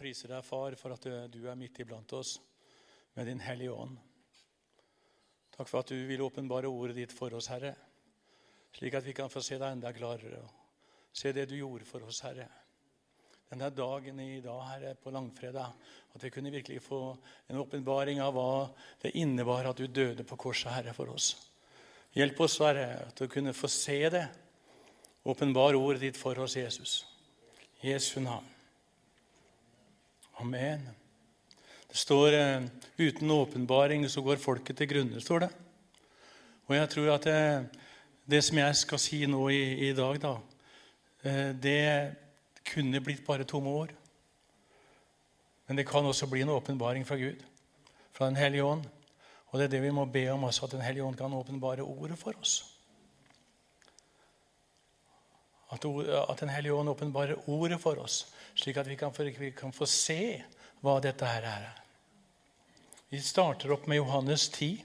priser 0.00 0.32
deg, 0.32 0.44
far, 0.46 0.76
for 0.80 0.96
at 0.96 1.04
du 1.32 1.42
er 1.44 1.58
midt 1.58 1.82
iblant 1.82 2.12
oss 2.16 2.38
med 3.18 3.28
din 3.28 3.42
Hellige 3.44 3.74
Ånd. 3.74 3.98
Takk 5.56 5.68
for 5.68 5.82
at 5.82 5.92
du 5.92 5.98
vil 6.08 6.24
åpenbare 6.24 6.70
ordet 6.70 6.96
ditt 7.02 7.12
for 7.12 7.34
oss, 7.36 7.50
Herre, 7.52 7.74
slik 8.72 8.96
at 8.96 9.04
vi 9.04 9.12
kan 9.16 9.28
få 9.32 9.42
se 9.44 9.58
deg 9.60 9.74
enda 9.74 9.92
klarere 9.92 10.40
og 10.40 10.56
se 11.12 11.32
det 11.36 11.48
du 11.50 11.56
gjorde 11.58 11.88
for 11.88 12.06
oss, 12.06 12.22
Herre. 12.24 12.46
Denne 13.50 13.66
dagen 13.74 14.20
i 14.22 14.38
dag, 14.44 14.60
Herre, 14.68 14.94
på 14.94 15.10
langfredag, 15.10 15.72
at 16.14 16.22
vi 16.22 16.30
kunne 16.30 16.52
virkelig 16.54 16.80
få 16.84 17.00
en 17.50 17.58
åpenbaring 17.58 18.22
av 18.22 18.36
hva 18.36 18.52
det 19.02 19.10
innebar 19.18 19.66
at 19.66 19.82
du 19.82 19.90
døde 19.90 20.24
på 20.24 20.38
korset, 20.38 20.70
Herre, 20.70 20.94
for 20.94 21.10
oss. 21.10 21.32
Hjelp 22.14 22.40
oss, 22.46 22.60
Herre, 22.62 23.10
til 23.18 23.26
å 23.26 23.32
kunne 23.34 23.54
få 23.54 23.68
se 23.70 23.98
det. 24.14 24.24
Åpenbar 25.26 25.76
ordet 25.76 26.06
ditt 26.06 26.18
for 26.20 26.38
oss, 26.40 26.56
Jesus. 26.56 26.94
Jesu 27.82 28.20
navn. 28.22 28.59
Amen. 30.40 30.88
Det 31.88 31.96
står 31.96 32.32
eh, 32.32 32.62
'uten 32.96 33.30
åpenbaring 33.30 34.08
så 34.08 34.22
går 34.22 34.36
folket 34.36 34.76
til 34.76 34.88
grunne', 34.88 35.20
står 35.20 35.38
det. 35.38 35.48
Og 36.66 36.76
jeg 36.76 36.88
tror 36.90 37.10
at 37.14 37.24
det, 37.24 37.68
det 38.30 38.44
som 38.44 38.58
jeg 38.58 38.76
skal 38.76 38.98
si 38.98 39.26
nå 39.26 39.48
i, 39.48 39.90
i 39.90 39.92
dag, 39.92 40.20
da, 40.22 40.32
eh, 41.24 41.52
det 41.52 42.16
kunne 42.64 43.04
blitt 43.04 43.26
bare 43.26 43.44
tomme 43.44 43.68
ord. 43.68 43.92
Men 45.66 45.76
det 45.76 45.86
kan 45.86 46.04
også 46.08 46.26
bli 46.26 46.40
en 46.40 46.56
åpenbaring 46.56 47.06
fra 47.06 47.16
Gud, 47.16 47.44
fra 48.12 48.26
Den 48.26 48.36
hellige 48.36 48.64
ånd. 48.64 48.84
Og 49.46 49.58
det 49.58 49.64
er 49.64 49.76
det 49.76 49.82
vi 49.82 49.90
må 49.90 50.04
be 50.04 50.28
om, 50.32 50.44
også, 50.44 50.64
at 50.64 50.72
Den 50.72 50.80
hellige 50.80 51.04
ånd 51.04 51.16
kan 51.16 51.32
åpenbare 51.32 51.82
ordet 51.82 52.18
for 52.18 52.32
oss. 52.40 52.64
At 55.70 56.40
Den 56.40 56.48
hellige 56.48 56.74
ånd 56.74 56.88
åpenbarer 56.88 57.48
ordet 57.48 57.80
for 57.80 58.00
oss, 58.00 58.32
slik 58.54 58.80
at 58.80 58.88
vi 58.88 58.96
kan, 58.96 59.12
vi 59.16 59.52
kan 59.56 59.72
få 59.72 59.86
se 59.86 60.40
hva 60.80 60.98
dette 61.02 61.26
her 61.26 61.46
er. 61.46 61.68
Vi 63.10 63.20
starter 63.22 63.72
opp 63.74 63.88
med 63.90 63.98
Johannes 64.00 64.48
10. 64.48 64.84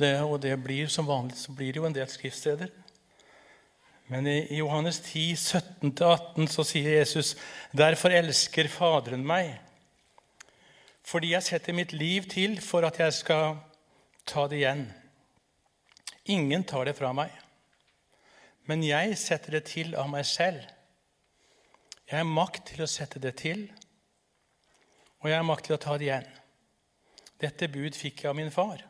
Det, 0.00 0.14
og 0.24 0.38
det 0.40 0.54
blir 0.64 0.88
som 0.88 1.08
vanlig 1.08 1.36
så 1.36 1.52
blir 1.52 1.74
det 1.74 1.82
jo 1.82 1.88
en 1.88 1.96
del 1.96 2.08
skriftsteder. 2.08 2.70
Men 4.10 4.26
i 4.26 4.56
Johannes 4.56 4.98
10, 5.04 5.34
17-18 5.36 6.48
så 6.50 6.64
sier 6.66 6.96
Jesus.: 6.96 7.36
Derfor 7.70 8.10
elsker 8.10 8.68
Faderen 8.72 9.22
meg, 9.26 9.52
fordi 11.06 11.34
jeg 11.34 11.46
setter 11.46 11.76
mitt 11.76 11.92
liv 11.92 12.26
til 12.32 12.56
for 12.64 12.86
at 12.88 12.98
jeg 12.98 13.12
skal 13.14 13.60
ta 14.26 14.48
det 14.48 14.62
igjen. 14.62 14.88
Ingen 16.32 16.64
tar 16.64 16.88
det 16.88 16.96
fra 16.98 17.12
meg. 17.14 17.30
Men 18.66 18.82
jeg 18.86 19.16
setter 19.18 19.58
det 19.58 19.64
til 19.70 19.94
av 19.98 20.10
meg 20.10 20.26
selv. 20.26 20.64
Jeg 22.10 22.18
har 22.18 22.26
makt 22.26 22.72
til 22.72 22.82
å 22.82 22.90
sette 22.90 23.20
det 23.22 23.36
til, 23.38 23.68
og 25.22 25.28
jeg 25.30 25.38
har 25.38 25.46
makt 25.46 25.68
til 25.68 25.76
å 25.76 25.82
ta 25.82 25.92
det 25.94 26.08
igjen. 26.08 26.24
Dette 27.38 27.68
bud 27.70 27.94
fikk 27.94 28.24
jeg 28.24 28.32
av 28.32 28.34
min 28.34 28.50
far. 28.50 28.82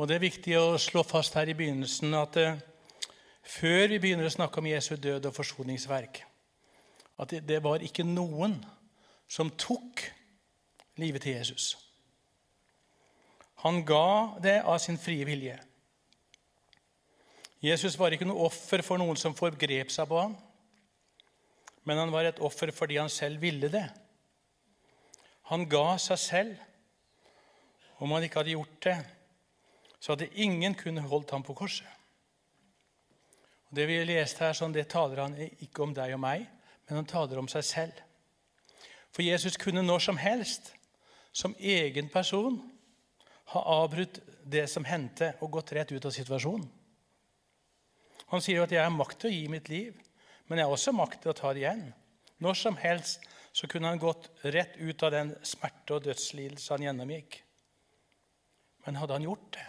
Og 0.00 0.08
Det 0.08 0.16
er 0.16 0.24
viktig 0.24 0.54
å 0.56 0.78
slå 0.80 1.02
fast 1.04 1.36
her 1.36 1.50
i 1.52 1.56
begynnelsen 1.58 2.16
at 2.16 2.38
uh, 2.40 2.56
før 3.44 3.92
vi 3.92 3.98
begynner 4.00 4.30
å 4.30 4.32
snakke 4.32 4.62
om 4.62 4.70
Jesu 4.70 4.94
død 4.96 5.28
og 5.28 5.36
forsoningsverk, 5.36 6.22
at 7.20 7.34
det 7.44 7.60
var 7.62 7.84
ikke 7.84 8.06
noen 8.08 8.56
som 9.28 9.52
tok 9.60 10.06
livet 10.96 11.26
til 11.26 11.36
Jesus. 11.36 11.74
Han 13.60 13.84
ga 13.84 14.40
det 14.42 14.56
av 14.64 14.80
sin 14.80 14.96
frie 14.98 15.28
vilje. 15.28 15.58
Jesus 17.62 17.94
var 17.98 18.14
ikke 18.14 18.26
noe 18.26 18.48
offer 18.48 18.82
for 18.82 18.98
noen 18.98 19.18
som 19.18 19.36
forgrep 19.38 19.92
seg 19.94 20.08
på 20.10 20.18
ham, 20.18 20.34
men 21.86 21.98
han 21.98 22.12
var 22.14 22.26
et 22.26 22.40
offer 22.42 22.72
fordi 22.74 22.98
han 22.98 23.10
selv 23.10 23.42
ville 23.42 23.70
det. 23.70 23.86
Han 25.50 25.66
ga 25.70 25.96
seg 26.00 26.18
selv. 26.18 26.68
Om 28.02 28.14
han 28.16 28.26
ikke 28.26 28.40
hadde 28.40 28.54
gjort 28.56 28.78
det, 28.82 28.96
så 30.02 30.14
hadde 30.14 30.30
ingen 30.42 30.74
kunnet 30.74 31.06
holdt 31.06 31.30
ham 31.30 31.44
på 31.46 31.54
korset. 31.54 31.86
Og 33.70 33.78
det 33.78 33.86
vi 33.86 34.00
har 34.00 34.08
lest 34.08 34.42
her, 34.42 34.56
sånn, 34.58 34.74
det 34.74 34.88
taler 34.90 35.22
han 35.22 35.36
ikke 35.38 35.84
om 35.84 35.94
deg 35.94 36.16
og 36.16 36.22
meg, 36.24 36.48
men 36.88 36.98
han 36.98 37.08
taler 37.08 37.38
om 37.38 37.50
seg 37.50 37.66
selv. 37.66 38.00
For 39.14 39.22
Jesus 39.22 39.58
kunne 39.60 39.84
når 39.86 40.02
som 40.08 40.18
helst, 40.18 40.72
som 41.32 41.54
egen 41.58 42.10
person, 42.12 42.58
ha 43.54 43.62
avbrutt 43.78 44.18
det 44.44 44.66
som 44.70 44.86
hendte, 44.88 45.34
og 45.40 45.54
gått 45.58 45.72
rett 45.76 45.92
ut 45.94 46.04
av 46.08 46.14
situasjonen. 46.14 46.66
Han 48.32 48.40
sier 48.40 48.56
jo 48.56 48.64
at 48.64 48.72
'jeg 48.72 48.82
har 48.82 48.90
makt 48.90 49.20
til 49.20 49.30
å 49.30 49.34
gi 49.34 49.48
mitt 49.48 49.68
liv', 49.68 50.00
men 50.48 50.58
jeg 50.58 50.66
har 50.66 50.72
også 50.72 50.92
makt 50.92 51.22
til 51.22 51.30
å 51.30 51.36
ta 51.36 51.52
det 51.52 51.60
igjen. 51.60 51.92
Når 52.40 52.54
som 52.54 52.76
helst 52.76 53.20
så 53.52 53.68
kunne 53.68 53.88
han 53.88 53.98
gått 54.00 54.30
rett 54.42 54.76
ut 54.76 55.02
av 55.02 55.10
den 55.12 55.34
smerte 55.44 55.94
og 55.94 56.04
dødslidelse 56.06 56.72
han 56.72 56.82
gjennomgikk. 56.82 57.42
Men 58.86 58.96
hadde 58.96 59.12
han 59.12 59.22
gjort 59.22 59.52
det, 59.52 59.66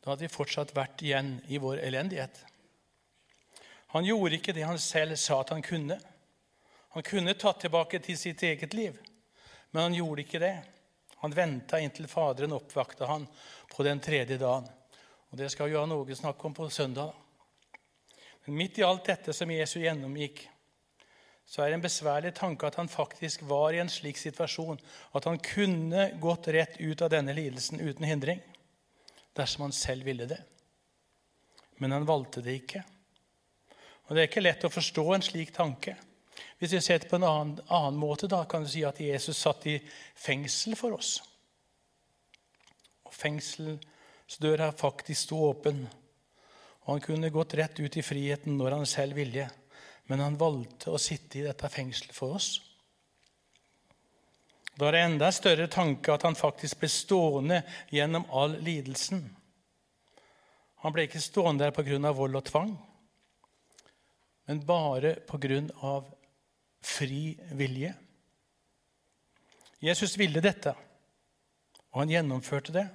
da 0.00 0.14
hadde 0.14 0.24
vi 0.24 0.32
fortsatt 0.32 0.72
vært 0.72 1.02
igjen 1.04 1.34
i 1.52 1.58
vår 1.60 1.82
elendighet. 1.84 2.40
Han 3.92 4.06
gjorde 4.08 4.38
ikke 4.38 4.54
det 4.56 4.64
han 4.64 4.80
selv 4.80 5.18
sa 5.20 5.40
at 5.42 5.52
han 5.52 5.62
kunne. 5.62 5.98
Han 6.96 7.04
kunne 7.04 7.36
tatt 7.36 7.60
tilbake 7.60 8.00
til 8.00 8.16
sitt 8.16 8.42
eget 8.42 8.74
liv, 8.74 8.96
men 9.70 9.82
han 9.82 9.98
gjorde 9.98 10.24
ikke 10.24 10.40
det. 10.40 10.56
Han 11.20 11.34
venta 11.34 11.80
inntil 11.82 12.08
Faderen 12.08 12.56
oppvakta 12.56 13.06
han 13.06 13.26
på 13.74 13.84
den 13.84 14.00
tredje 14.00 14.38
dagen. 14.40 14.68
Og 15.30 15.38
Det 15.38 15.50
skal 15.52 15.70
Johan 15.70 15.92
Åge 15.92 16.16
snakke 16.16 16.44
om 16.44 16.54
på 16.54 16.68
søndag. 16.70 17.12
Men 18.44 18.56
midt 18.56 18.78
i 18.78 18.82
alt 18.86 19.04
dette 19.04 19.32
som 19.36 19.50
Jesus 19.50 19.82
gjennomgikk, 19.82 20.46
så 21.48 21.62
er 21.62 21.70
det 21.70 21.78
en 21.78 21.84
besværlig 21.84 22.34
tanke 22.36 22.66
at 22.68 22.76
han 22.76 22.88
faktisk 22.88 23.42
var 23.48 23.72
i 23.72 23.80
en 23.80 23.88
slik 23.88 24.18
situasjon 24.20 24.80
at 25.16 25.24
han 25.24 25.40
kunne 25.40 26.10
gått 26.20 26.48
rett 26.52 26.76
ut 26.80 27.02
av 27.02 27.12
denne 27.12 27.32
lidelsen 27.36 27.80
uten 27.80 28.04
hindring 28.04 28.42
dersom 29.36 29.64
han 29.66 29.72
selv 29.72 30.04
ville 30.04 30.26
det. 30.28 30.40
Men 31.78 31.92
han 31.92 32.08
valgte 32.08 32.42
det 32.44 32.56
ikke. 32.62 32.82
Og 34.08 34.14
Det 34.14 34.22
er 34.22 34.28
ikke 34.30 34.44
lett 34.44 34.64
å 34.64 34.72
forstå 34.72 35.04
en 35.14 35.24
slik 35.24 35.52
tanke. 35.56 35.96
Hvis 36.58 36.72
vi 36.72 36.80
ser 36.80 36.98
det 36.98 37.08
på 37.10 37.16
en 37.16 37.26
annen, 37.28 37.60
annen 37.68 37.98
måte, 38.00 38.28
da 38.28 38.42
kan 38.48 38.64
du 38.64 38.70
si 38.70 38.84
at 38.84 39.00
Jesus 39.00 39.36
satt 39.36 39.66
i 39.68 39.76
fengsel 40.16 40.76
for 40.76 40.96
oss. 40.96 41.18
Og 43.04 43.14
fengsel 43.14 43.76
døra 44.36 44.68
faktisk 44.76 45.22
sto 45.22 45.40
åpen. 45.48 45.86
Og 46.84 46.94
han 46.94 47.04
kunne 47.04 47.32
gått 47.32 47.56
rett 47.56 47.80
ut 47.80 47.96
i 47.96 48.04
friheten 48.04 48.58
når 48.60 48.76
han 48.76 48.86
selv 48.86 49.16
ville. 49.16 49.48
Men 50.08 50.20
han 50.20 50.36
valgte 50.40 50.92
å 50.92 51.00
sitte 51.00 51.40
i 51.40 51.46
dette 51.46 51.68
fengselet 51.72 52.16
for 52.16 52.36
oss. 52.36 52.58
Da 54.78 54.86
er 54.88 54.94
det 54.94 55.00
enda 55.08 55.28
større 55.34 55.66
tanke 55.66 56.12
at 56.14 56.22
han 56.22 56.38
faktisk 56.38 56.78
ble 56.78 56.88
stående 56.92 57.62
gjennom 57.90 58.28
all 58.30 58.54
lidelsen. 58.62 59.24
Han 60.84 60.94
ble 60.94 61.08
ikke 61.08 61.22
stående 61.22 61.66
der 61.66 61.74
pga. 61.74 62.12
vold 62.12 62.38
og 62.38 62.44
tvang, 62.46 62.76
men 64.46 64.64
bare 64.64 65.16
pga. 65.26 66.04
fri 66.80 67.36
vilje. 67.52 67.94
Jesus 69.80 70.16
ville 70.18 70.40
dette, 70.40 70.74
og 71.90 72.00
han 72.00 72.10
gjennomførte 72.10 72.72
det. 72.72 72.86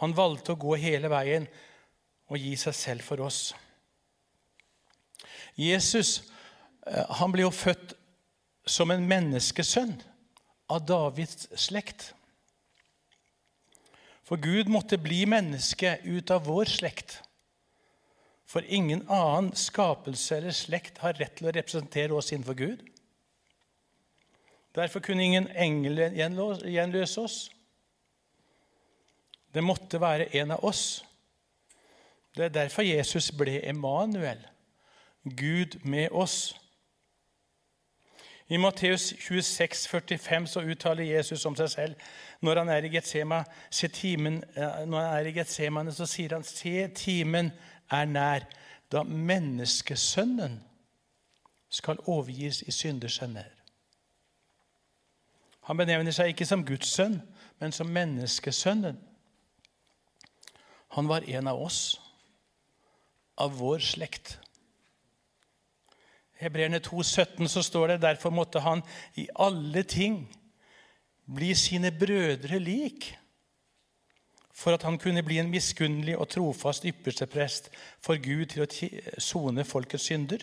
Han 0.00 0.16
valgte 0.16 0.54
å 0.54 0.60
gå 0.60 0.76
hele 0.80 1.10
veien 1.12 1.46
og 2.30 2.38
gi 2.40 2.54
seg 2.58 2.76
selv 2.76 3.04
for 3.04 3.20
oss. 3.26 3.50
Jesus 5.58 6.20
eh, 6.86 7.04
han 7.20 7.32
ble 7.34 7.44
jo 7.44 7.52
født 7.52 7.96
som 8.64 8.92
en 8.94 9.04
menneskesønn 9.08 9.96
av 10.70 10.84
Davids 10.86 11.48
slekt. 11.58 12.12
For 14.24 14.38
Gud 14.38 14.70
måtte 14.70 15.00
bli 15.02 15.24
menneske 15.26 15.96
ut 16.06 16.30
av 16.30 16.46
vår 16.46 16.70
slekt. 16.70 17.18
For 18.46 18.66
ingen 18.66 19.02
annen 19.10 19.52
skapelse 19.58 20.38
eller 20.38 20.54
slekt 20.54 21.00
har 21.02 21.18
rett 21.18 21.36
til 21.38 21.50
å 21.50 21.54
representere 21.54 22.14
oss 22.14 22.30
innenfor 22.32 22.58
Gud. 22.58 22.84
Derfor 24.74 25.02
kunne 25.02 25.26
ingen 25.26 25.48
engel 25.50 25.98
gjenløse 26.14 27.24
oss. 27.26 27.38
Det 29.54 29.64
måtte 29.64 30.00
være 30.00 30.28
en 30.36 30.50
av 30.50 30.64
oss. 30.64 31.04
Det 32.36 32.44
er 32.44 32.54
derfor 32.54 32.82
Jesus 32.82 33.32
ble 33.34 33.58
Emanuel, 33.68 34.38
Gud 35.24 35.80
med 35.84 36.08
oss. 36.10 36.54
I 38.48 38.56
Matteus 38.56 39.14
26, 39.18 39.88
45 39.88 40.46
så 40.46 40.60
uttaler 40.60 41.04
Jesus 41.04 41.44
om 41.46 41.54
seg 41.56 41.70
selv 41.70 42.08
når 42.42 42.58
han 42.58 42.84
i 42.84 42.88
Getsemane, 42.88 43.44
når 44.86 45.00
han 45.04 45.18
er 45.18 45.28
i 45.28 45.34
Getsemane, 45.36 45.92
så 45.92 46.06
sier 46.06 46.34
han 46.34 46.46
se, 46.46 46.88
timen 46.94 47.52
er 47.90 48.04
nær, 48.10 48.46
da 48.90 49.02
menneskesønnen 49.02 50.56
skal 51.70 52.02
overgis 52.06 52.62
i 52.66 52.74
synders 52.74 53.18
hender. 53.22 53.46
Han 55.68 55.78
benevner 55.78 56.10
seg 56.10 56.32
ikke 56.32 56.46
som 56.46 56.66
Guds 56.66 56.90
sønn, 56.90 57.20
men 57.60 57.72
som 57.72 57.86
menneskesønnen. 57.86 58.98
Han 60.96 61.08
var 61.08 61.26
en 61.30 61.46
av 61.46 61.62
oss, 61.62 62.00
av 63.38 63.54
vår 63.58 63.78
slekt. 63.78 64.38
Hebreerne 66.40 66.80
2,17 66.80 67.46
så 67.48 67.62
står 67.62 67.88
det 67.88 68.02
derfor 68.02 68.32
måtte 68.32 68.62
han 68.64 68.82
i 69.14 69.28
alle 69.34 69.82
ting 69.84 70.22
bli 71.30 71.52
sine 71.54 71.92
brødre 71.92 72.58
lik, 72.58 73.12
for 74.50 74.74
at 74.74 74.82
han 74.82 74.98
kunne 74.98 75.22
bli 75.24 75.38
en 75.40 75.52
miskunnelig 75.52 76.16
og 76.18 76.28
trofast 76.34 76.84
yppersteprest 76.88 77.70
for 78.02 78.20
Gud 78.20 78.50
til 78.52 78.64
å 78.64 79.20
sone 79.20 79.64
folkets 79.64 80.10
synder. 80.10 80.42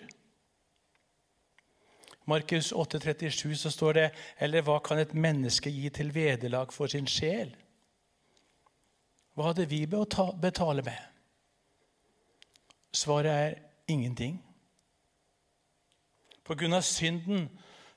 Markus 2.27 2.71
8,37 2.73 3.55
så 3.55 3.71
står 3.71 3.93
det 3.93 4.07
Eller 4.39 4.65
hva 4.65 4.81
kan 4.83 4.99
et 4.99 5.13
menneske 5.13 5.71
gi 5.71 5.89
til 5.89 6.09
vederlag 6.15 6.73
for 6.75 6.91
sin 6.91 7.07
sjel? 7.07 7.53
Hva 9.37 9.51
hadde 9.51 9.67
vi 9.69 9.83
å 9.93 10.01
betale 10.41 10.81
med? 10.81 10.97
Svaret 12.89 13.29
er 13.29 13.59
ingenting. 13.85 14.39
På 16.41 16.55
grunn 16.57 16.73
av 16.73 16.81
synden 16.81 17.45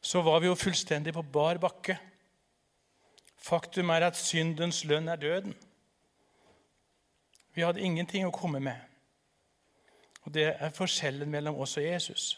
så 0.04 0.20
var 0.26 0.42
vi 0.42 0.50
jo 0.50 0.58
fullstendig 0.58 1.14
på 1.16 1.24
bar 1.32 1.56
bakke. 1.62 1.96
Faktum 3.40 3.88
er 3.94 4.10
at 4.10 4.20
syndens 4.20 4.82
lønn 4.84 5.08
er 5.08 5.16
døden. 5.22 5.56
Vi 7.56 7.64
hadde 7.64 7.80
ingenting 7.88 8.28
å 8.28 8.34
komme 8.36 8.60
med. 8.60 8.76
Og 10.28 10.34
Det 10.36 10.44
er 10.52 10.76
forskjellen 10.76 11.30
mellom 11.30 11.56
oss 11.56 11.78
og 11.80 11.88
Jesus. 11.88 12.34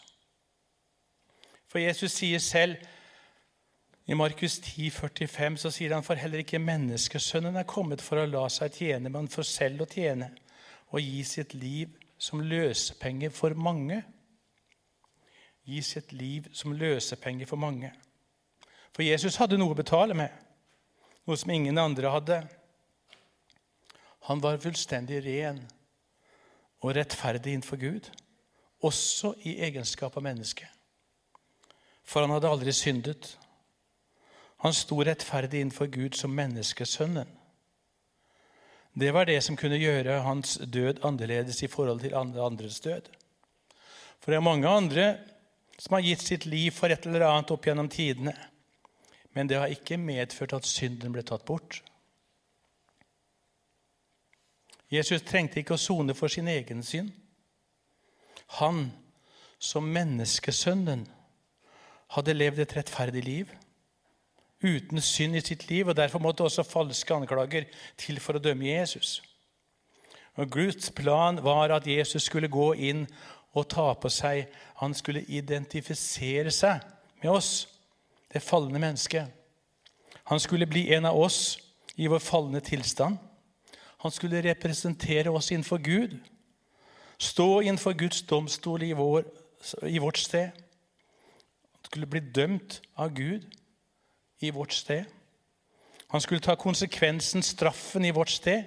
For 1.67 1.83
Jesus 1.83 2.15
sier 2.15 2.39
selv 2.39 2.79
i 4.05 4.15
Markus 4.15 4.59
10, 4.59 4.91
45, 4.91 5.57
så 5.57 5.71
sier 5.71 5.93
han 5.95 6.03
for 6.03 6.19
heller 6.19 6.43
ikke 6.43 6.59
menneskesønnen 6.59 7.55
er 7.59 7.67
kommet 7.67 8.03
for 8.03 8.19
å 8.19 8.27
la 8.27 8.43
seg 8.51 8.75
tjene, 8.75 9.11
men 9.11 9.29
for 9.31 9.47
selv 9.47 9.85
å 9.85 9.89
tjene 9.89 10.33
og 10.93 10.99
gi 10.99 11.23
sitt 11.25 11.55
liv 11.55 11.93
som 12.19 12.43
løsepenger 12.43 13.31
for 13.33 13.55
mange. 13.55 14.01
Gi 15.63 15.79
sitt 15.85 16.11
liv 16.11 16.49
som 16.55 16.75
løsepenger 16.75 17.47
for 17.47 17.59
mange. 17.59 17.93
For 18.93 19.07
Jesus 19.07 19.39
hadde 19.39 19.57
noe 19.57 19.73
å 19.73 19.79
betale 19.79 20.15
med, 20.17 20.29
noe 21.23 21.39
som 21.39 21.55
ingen 21.55 21.79
andre 21.79 22.11
hadde. 22.11 22.41
Han 24.27 24.43
var 24.43 24.61
fullstendig 24.63 25.23
ren 25.25 25.63
og 26.83 26.93
rettferdig 26.99 27.55
innenfor 27.55 27.79
Gud, 27.79 28.11
også 28.83 29.33
i 29.47 29.57
egenskap 29.63 30.19
av 30.19 30.27
menneske 30.27 30.67
for 32.03 32.23
han 32.23 32.33
hadde 32.35 32.51
aldri 32.51 32.73
syndet. 32.75 33.33
Han 34.63 34.73
sto 34.73 35.01
rettferdig 35.03 35.59
innenfor 35.59 35.89
Gud 35.91 36.15
som 36.15 36.31
menneskesønnen. 36.35 37.27
Det 38.93 39.09
var 39.11 39.25
det 39.25 39.41
som 39.43 39.57
kunne 39.59 39.79
gjøre 39.81 40.21
hans 40.23 40.55
død 40.57 41.01
annerledes 41.03 41.63
i 41.65 41.67
forhold 41.67 41.99
til 41.99 42.15
andres 42.15 42.79
død. 42.79 43.09
For 44.21 44.31
det 44.31 44.37
er 44.37 44.45
mange 44.45 44.69
andre 44.69 45.07
som 45.77 45.97
har 45.97 46.05
gitt 46.05 46.21
sitt 46.21 46.45
liv 46.45 46.71
for 46.71 46.93
et 46.93 47.07
eller 47.09 47.25
annet 47.27 47.51
opp 47.51 47.65
gjennom 47.67 47.89
tidene. 47.91 48.35
Men 49.33 49.49
det 49.49 49.57
har 49.59 49.73
ikke 49.73 49.97
medført 49.97 50.53
at 50.55 50.69
synden 50.69 51.11
ble 51.11 51.25
tatt 51.27 51.43
bort. 51.43 51.81
Jesus 54.93 55.25
trengte 55.25 55.59
ikke 55.59 55.75
å 55.75 55.81
sone 55.81 56.15
for 56.15 56.31
sin 56.31 56.47
egen 56.47 56.85
synd. 56.85 57.09
Han, 58.61 58.91
som 59.57 59.89
menneskesønnen, 59.89 61.07
hadde 62.13 62.37
levd 62.37 62.63
et 62.63 62.77
rettferdig 62.77 63.25
liv 63.25 63.53
uten 64.63 65.01
synd 65.01 65.35
i 65.35 65.43
sitt 65.43 65.67
liv, 65.69 65.87
og 65.87 65.97
derfor 65.97 66.19
måtte 66.23 66.43
også 66.43 66.63
falske 66.63 67.13
anklager 67.13 67.67
til 67.99 68.19
for 68.23 68.37
å 68.37 68.43
dømme 68.43 68.69
Jesus. 68.69 69.21
Og 70.35 70.49
Guds 70.49 70.89
plan 70.95 71.37
var 71.43 71.75
at 71.75 71.87
Jesus 71.87 72.23
skulle 72.23 72.49
gå 72.49 72.71
inn 72.73 73.05
og 73.53 73.67
ta 73.69 73.91
på 73.93 74.09
seg 74.09 74.47
Han 74.81 74.93
skulle 74.97 75.25
identifisere 75.29 76.51
seg 76.51 76.81
med 77.21 77.31
oss, 77.31 77.67
det 78.33 78.41
falne 78.41 78.79
mennesket. 78.79 79.29
Han 80.25 80.39
skulle 80.39 80.67
bli 80.67 80.89
en 80.95 81.05
av 81.05 81.19
oss 81.19 81.59
i 81.95 82.07
vår 82.07 82.19
falne 82.19 82.59
tilstand. 82.59 83.17
Han 84.03 84.11
skulle 84.11 84.41
representere 84.41 85.31
oss 85.31 85.51
innenfor 85.51 85.77
Gud, 85.77 86.17
stå 87.17 87.61
innenfor 87.61 87.93
Guds 87.93 88.21
domstol 88.27 88.83
i, 88.83 88.91
vår, 88.91 89.23
i 89.87 89.99
vårt 90.01 90.17
sted 90.17 90.49
Han 90.49 91.85
skulle 91.85 92.07
bli 92.09 92.19
dømt 92.19 92.81
av 92.97 93.13
Gud 93.13 93.45
i 94.43 94.51
vårt 94.51 94.75
sted. 94.75 95.05
Han 96.13 96.21
skulle 96.21 96.43
ta 96.43 96.55
konsekvensen, 96.55 97.43
straffen, 97.43 98.05
i 98.05 98.11
vårt 98.11 98.29
sted, 98.29 98.63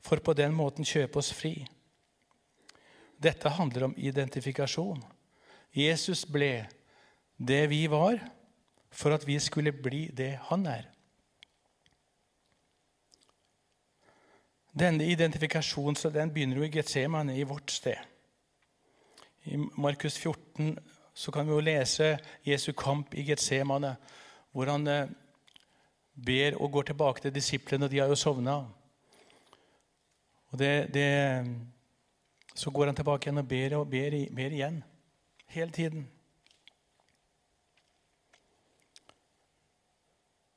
for 0.00 0.16
på 0.16 0.32
den 0.32 0.54
måten 0.56 0.86
kjøpe 0.86 1.18
oss 1.20 1.32
fri. 1.36 1.66
Dette 3.20 3.52
handler 3.52 3.90
om 3.90 3.96
identifikasjon. 3.98 5.02
Jesus 5.76 6.24
ble 6.24 6.70
det 7.36 7.66
vi 7.68 7.82
var, 7.90 8.16
for 8.90 9.12
at 9.12 9.26
vi 9.28 9.36
skulle 9.40 9.74
bli 9.76 10.06
det 10.16 10.38
han 10.48 10.64
er. 10.66 10.88
Denne 14.72 15.04
identifikasjonen 15.10 15.98
den 16.14 16.32
begynner 16.32 16.62
jo 16.62 16.64
i 16.64 16.72
Getsemane, 16.72 17.36
i 17.36 17.44
vårt 17.44 17.70
sted. 17.70 17.98
I 19.44 19.58
Markus 19.76 20.18
14 20.18 20.78
så 21.14 21.32
kan 21.32 21.46
vi 21.46 21.52
jo 21.52 21.60
lese 21.60 22.18
Jesu 22.46 22.72
kamp 22.72 23.14
i 23.14 23.24
Getsemane, 23.26 23.96
hvor 24.52 24.70
han 24.70 24.86
eh, 24.86 25.10
ber 26.14 26.56
og 26.60 26.72
går 26.72 26.90
tilbake 26.90 27.20
til 27.24 27.34
disiplene, 27.34 27.86
og 27.86 27.90
de 27.90 27.98
har 27.98 28.08
jo 28.10 28.18
sovna. 28.18 28.56
Og 30.50 30.62
så 32.54 32.70
går 32.70 32.86
han 32.90 32.96
tilbake 32.96 33.28
igjen 33.28 33.38
og 33.38 33.48
ber 33.48 33.76
og 33.78 33.90
ber, 33.90 34.16
ber 34.34 34.56
igjen. 34.56 34.82
Hele 35.46 35.70
tiden. 35.70 36.08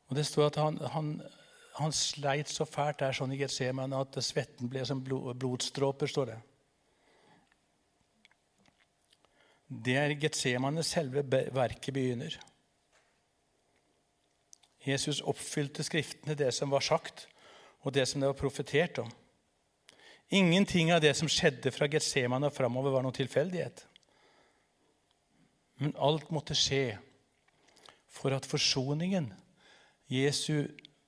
Og 0.07 0.15
Det 0.15 0.25
står 0.25 0.45
at 0.45 0.55
han, 0.55 0.77
han, 0.77 1.21
han 1.75 1.91
sleit 1.91 2.49
så 2.49 2.65
fælt 2.69 2.99
der 2.99 3.15
sånn 3.17 3.31
i 3.33 3.39
Getsemane 3.39 3.97
at 3.97 4.17
svetten 4.21 4.69
ble 4.69 4.83
som 4.85 5.01
blod, 5.01 5.31
blodstråper. 5.41 6.07
står 6.07 6.25
det. 6.29 6.39
Det 9.85 9.95
er 9.97 10.13
Getsemane 10.21 10.83
selve 10.85 11.23
verket 11.29 11.93
begynner. 11.93 12.37
Jesus 14.83 15.21
oppfylte 15.21 15.83
Skriftene, 15.83 16.35
det 16.35 16.51
som 16.53 16.71
var 16.71 16.83
sagt, 16.83 17.27
og 17.83 17.93
det 17.93 18.07
som 18.07 18.21
det 18.21 18.29
var 18.31 18.39
profetert 18.39 18.99
om. 18.99 19.11
Ingenting 20.29 20.91
av 20.93 21.01
det 21.03 21.13
som 21.17 21.29
skjedde 21.29 21.71
fra 21.71 21.87
Getsemane 21.91 22.49
og 22.49 22.55
framover, 22.55 22.95
var 22.95 23.05
noen 23.05 23.15
tilfeldighet. 23.15 23.85
Men 25.81 25.95
alt 25.99 26.31
måtte 26.31 26.55
skje 26.57 26.97
for 28.13 28.33
at 28.35 28.47
forsoningen, 28.47 29.31
Jesu 30.11 30.67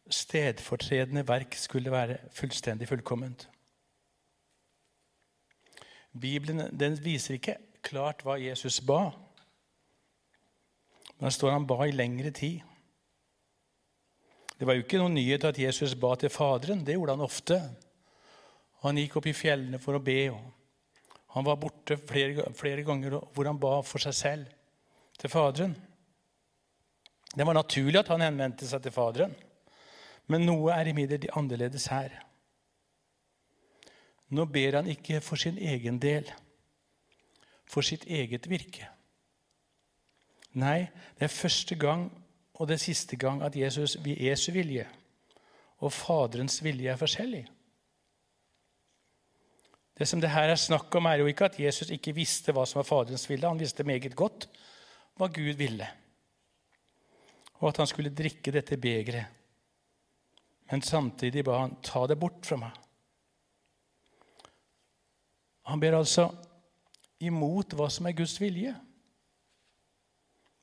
stedfortredende 0.10 1.26
verk, 1.28 1.56
skulle 1.58 1.94
være 1.94 2.18
fullstendig 2.34 2.88
fullkomment. 2.90 3.48
Bibelen 6.16 6.70
den 6.80 6.96
viser 7.04 7.36
ikke 7.36 7.58
klart 7.84 8.24
hva 8.24 8.38
Jesus 8.40 8.80
ba. 8.86 9.10
Men 11.16 11.28
der 11.28 11.36
står 11.36 11.56
han 11.56 11.68
ba 11.68 11.86
i 11.86 11.96
lengre 11.96 12.32
tid. 12.36 12.62
Det 14.56 14.68
var 14.68 14.78
jo 14.78 14.86
ikke 14.86 15.00
noen 15.02 15.18
nyhet 15.18 15.44
at 15.48 15.60
Jesus 15.60 15.96
ba 16.00 16.14
til 16.20 16.32
Faderen. 16.32 16.84
Det 16.86 16.96
gjorde 16.96 17.16
han 17.18 17.26
ofte. 17.26 17.58
Han 18.86 19.00
gikk 19.00 19.18
opp 19.20 19.28
i 19.28 19.36
fjellene 19.36 19.80
for 19.84 19.98
å 19.98 20.04
be. 20.04 20.30
Han 21.36 21.48
var 21.48 21.60
borte 21.60 21.98
flere, 22.00 22.48
flere 22.56 22.86
ganger 22.88 23.18
hvor 23.36 23.50
han 23.50 23.60
ba 23.60 23.82
for 23.84 24.04
seg 24.04 24.16
selv 24.16 24.54
til 25.20 25.32
Faderen. 25.32 25.76
Det 27.36 27.44
var 27.44 27.58
naturlig 27.58 28.00
at 28.00 28.14
han 28.14 28.24
henvendte 28.24 28.68
seg 28.70 28.86
til 28.86 28.96
Faderen. 28.96 29.36
Men 30.32 30.48
noe 30.48 30.72
er 30.74 30.88
imidlertid 30.90 31.36
annerledes 31.36 31.90
her. 31.92 32.16
Nå 34.34 34.48
ber 34.50 34.80
han 34.80 34.90
ikke 34.90 35.20
for 35.22 35.38
sin 35.38 35.60
egen 35.62 36.00
del 36.02 36.32
for 37.70 37.86
sitt 37.86 38.06
eget 38.06 38.48
virke. 38.50 38.88
Nei, 40.56 40.88
det 41.18 41.28
er 41.28 41.34
første 41.34 41.76
gang 41.76 42.08
og 42.56 42.68
det 42.68 42.78
er 42.78 42.86
siste 42.86 43.18
gang 43.20 43.44
at 43.44 43.56
Jesus 43.56 43.98
Jesu 44.06 44.52
vilje 44.56 44.88
og 45.84 45.92
Faderens 45.92 46.62
vilje 46.64 46.92
er 46.92 47.00
forskjellig. 47.00 47.44
Det 49.96 50.08
som 50.08 50.22
det 50.22 50.32
her 50.32 50.52
er 50.52 50.60
snakk 50.60 50.96
om, 50.96 51.08
er 51.08 51.22
jo 51.22 51.28
ikke 51.32 51.48
at 51.48 51.60
Jesus 51.60 51.92
ikke 51.92 52.16
visste 52.16 52.52
hva 52.56 52.66
som 52.68 52.82
var 52.82 52.88
Faderens 52.88 53.28
vilje. 53.30 53.48
Han 53.48 53.60
visste 53.60 53.84
meget 53.88 54.16
godt 54.16 54.48
hva 55.16 55.30
Gud 55.32 55.56
ville, 55.56 55.88
og 57.62 57.70
at 57.70 57.78
han 57.80 57.88
skulle 57.88 58.12
drikke 58.12 58.52
dette 58.52 58.78
begeret. 58.78 59.32
Men 60.72 60.82
samtidig 60.82 61.46
ba 61.46 61.62
han 61.62 61.78
ta 61.84 62.04
det 62.08 62.18
bort 62.20 62.44
fra 62.44 62.58
meg. 62.60 62.74
Han 65.70 65.80
ber 65.80 65.98
altså 65.98 66.28
imot 67.24 67.74
hva 67.78 67.88
som 67.90 68.10
er 68.10 68.18
Guds 68.18 68.36
vilje. 68.42 68.74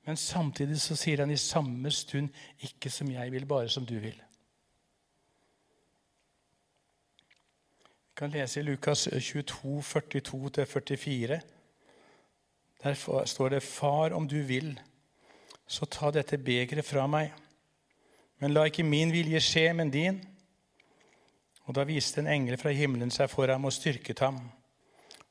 Men 0.04 0.16
samtidig 0.16 0.80
så 0.80 0.97
sier 0.99 1.23
han 1.23 1.30
i 1.30 1.37
samme 1.37 1.90
stund 1.90 2.28
'ikke 2.59 2.90
som 2.90 3.11
jeg 3.11 3.32
vil, 3.32 3.47
bare 3.47 3.68
som 3.68 3.87
du 3.87 3.94
vil'. 3.94 4.23
Vi 8.09 8.16
kan 8.16 8.30
lese 8.30 8.61
i 8.61 8.62
Lukas 8.62 9.09
22, 9.21 9.82
42-44. 9.82 11.40
Der 12.82 13.25
står 13.25 13.49
det, 13.49 13.62
'Far, 13.62 14.11
om 14.11 14.28
du 14.28 14.42
vil, 14.42 14.80
så 15.66 15.87
ta 15.87 16.11
dette 16.11 16.38
begeret 16.38 16.85
fra 16.85 17.06
meg.' 17.06 17.32
'Men 18.38 18.54
la 18.54 18.64
ikke 18.64 18.82
min 18.82 19.12
vilje 19.12 19.40
skje, 19.40 19.73
men 19.73 19.90
din.' 19.90 20.28
Og 21.64 21.75
da 21.75 21.85
viste 21.85 22.21
en 22.21 22.26
engel 22.26 22.59
fra 22.59 22.71
himmelen 22.71 23.11
seg 23.11 23.30
for 23.30 23.47
ham 23.47 23.64
og 23.64 23.73
styrket 23.73 24.18
ham. 24.18 24.50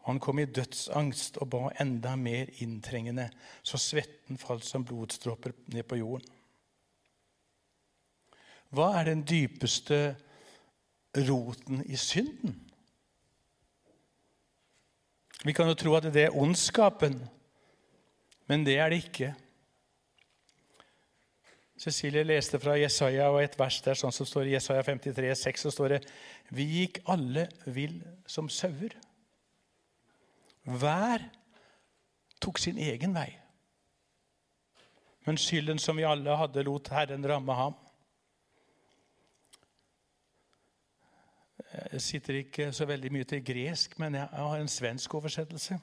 Han 0.07 0.19
kom 0.19 0.39
i 0.41 0.49
dødsangst 0.49 1.37
og 1.43 1.49
ba 1.53 1.67
enda 1.81 2.15
mer 2.17 2.49
inntrengende, 2.63 3.27
så 3.63 3.77
svetten 3.77 4.39
falt 4.41 4.65
som 4.65 4.85
blodstråper 4.85 5.53
ned 5.73 5.85
på 5.85 5.99
jorden. 6.01 6.37
Hva 8.71 8.93
er 8.97 9.11
den 9.11 9.21
dypeste 9.27 10.15
roten 11.27 11.83
i 11.85 11.99
synden? 11.99 12.55
Vi 15.43 15.53
kan 15.57 15.67
jo 15.67 15.77
tro 15.77 15.95
at 15.97 16.07
det 16.13 16.27
er 16.27 16.37
ondskapen, 16.37 17.17
men 18.47 18.65
det 18.65 18.77
er 18.79 18.89
det 18.93 19.01
ikke. 19.03 19.33
Cecilie 21.81 22.23
leste 22.23 22.59
fra 22.61 22.77
Jesaja 22.77 23.31
og 23.33 23.41
et 23.41 23.57
vers 23.57 23.79
der 23.81 23.97
sånn 23.97 24.13
som 24.13 24.27
står 24.29 24.49
i 24.49 24.53
Jesaja 24.53 24.83
53, 24.85 25.31
6, 25.39 25.63
så 25.65 25.71
står 25.73 25.95
det 25.95 26.01
Vi 26.53 26.67
gikk 26.77 27.01
alle 27.09 27.47
vill 27.65 27.97
som 28.29 28.49
sauer. 28.53 28.93
Hver 30.63 31.23
tok 32.41 32.59
sin 32.59 32.77
egen 32.77 33.15
vei. 33.15 33.29
Men 35.25 35.37
skylden 35.37 35.79
som 35.79 35.97
vi 35.97 36.05
alle 36.07 36.35
hadde, 36.37 36.63
lot 36.65 36.89
Herren 36.93 37.25
ramme 37.27 37.53
ham. 37.53 37.77
Jeg 41.91 42.01
sitter 42.01 42.41
ikke 42.41 42.71
så 42.75 42.85
veldig 42.89 43.11
mye 43.13 43.27
til 43.27 43.43
gresk, 43.45 43.95
men 44.01 44.17
jeg 44.17 44.27
har 44.33 44.59
en 44.59 44.71
svensk 44.71 45.13
oversettelse. 45.15 45.77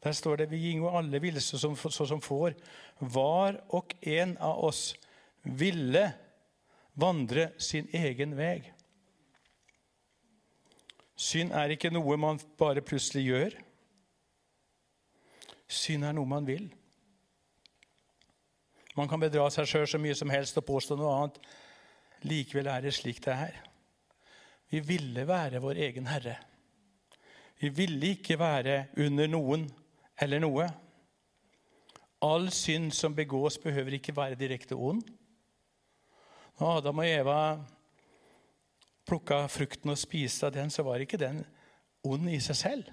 Der 0.00 0.12
står 0.16 0.36
det 0.36 0.50
vi 0.50 0.56
gingo 0.56 0.88
alle 0.96 1.20
som, 1.40 1.76
så 1.76 2.06
som 2.06 2.20
får. 2.20 2.54
Var 3.00 3.60
og 3.68 3.92
en 4.00 4.36
av 4.40 4.64
oss 4.64 4.94
ville 5.44 6.12
vandre 6.94 7.50
sin 7.58 7.88
egen 7.92 8.36
vei. 8.36 8.72
Synd 11.20 11.52
er 11.52 11.74
ikke 11.74 11.90
noe 11.92 12.16
man 12.16 12.40
bare 12.58 12.80
plutselig 12.84 13.26
gjør. 13.26 13.56
Synd 15.70 16.06
er 16.08 16.14
noe 16.16 16.28
man 16.28 16.46
vil. 16.48 16.70
Man 18.96 19.08
kan 19.08 19.20
bedra 19.20 19.46
seg 19.52 19.68
sjøl 19.68 19.88
så 19.88 20.00
mye 20.00 20.16
som 20.16 20.32
helst 20.32 20.56
og 20.58 20.66
påstå 20.66 20.96
noe 20.98 21.12
annet. 21.18 21.36
Likevel 22.26 22.70
er 22.72 22.84
det 22.84 22.94
slik 22.96 23.20
det 23.24 23.36
er. 23.36 23.58
Vi 24.72 24.80
ville 24.86 25.26
være 25.28 25.60
vår 25.62 25.82
egen 25.86 26.08
herre. 26.08 26.36
Vi 27.60 27.68
ville 27.74 28.14
ikke 28.14 28.38
være 28.40 28.86
under 29.04 29.28
noen 29.28 29.66
eller 30.20 30.40
noe. 30.40 30.66
All 32.24 32.48
synd 32.52 32.92
som 32.96 33.14
begås, 33.16 33.58
behøver 33.60 33.96
ikke 33.96 34.16
være 34.16 34.38
direkte 34.40 34.76
ond. 34.76 35.02
Når 36.60 36.80
Adam 36.80 37.00
og 37.00 37.08
Eva 37.08 37.38
plukka 39.06 39.46
frukten 39.50 39.92
og 39.92 39.98
spiste 39.98 40.46
av 40.46 40.54
den, 40.54 40.70
så 40.70 40.84
var 40.86 41.02
ikke 41.02 41.20
den 41.20 41.42
ond 42.06 42.30
i 42.30 42.38
seg 42.40 42.56
selv. 42.56 42.90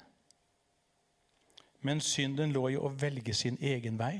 Men 1.85 2.01
synden 2.01 2.51
lå 2.55 2.69
i 2.73 2.79
å 2.79 2.89
velge 2.89 3.33
sin 3.37 3.57
egen 3.61 3.99
vei. 3.99 4.17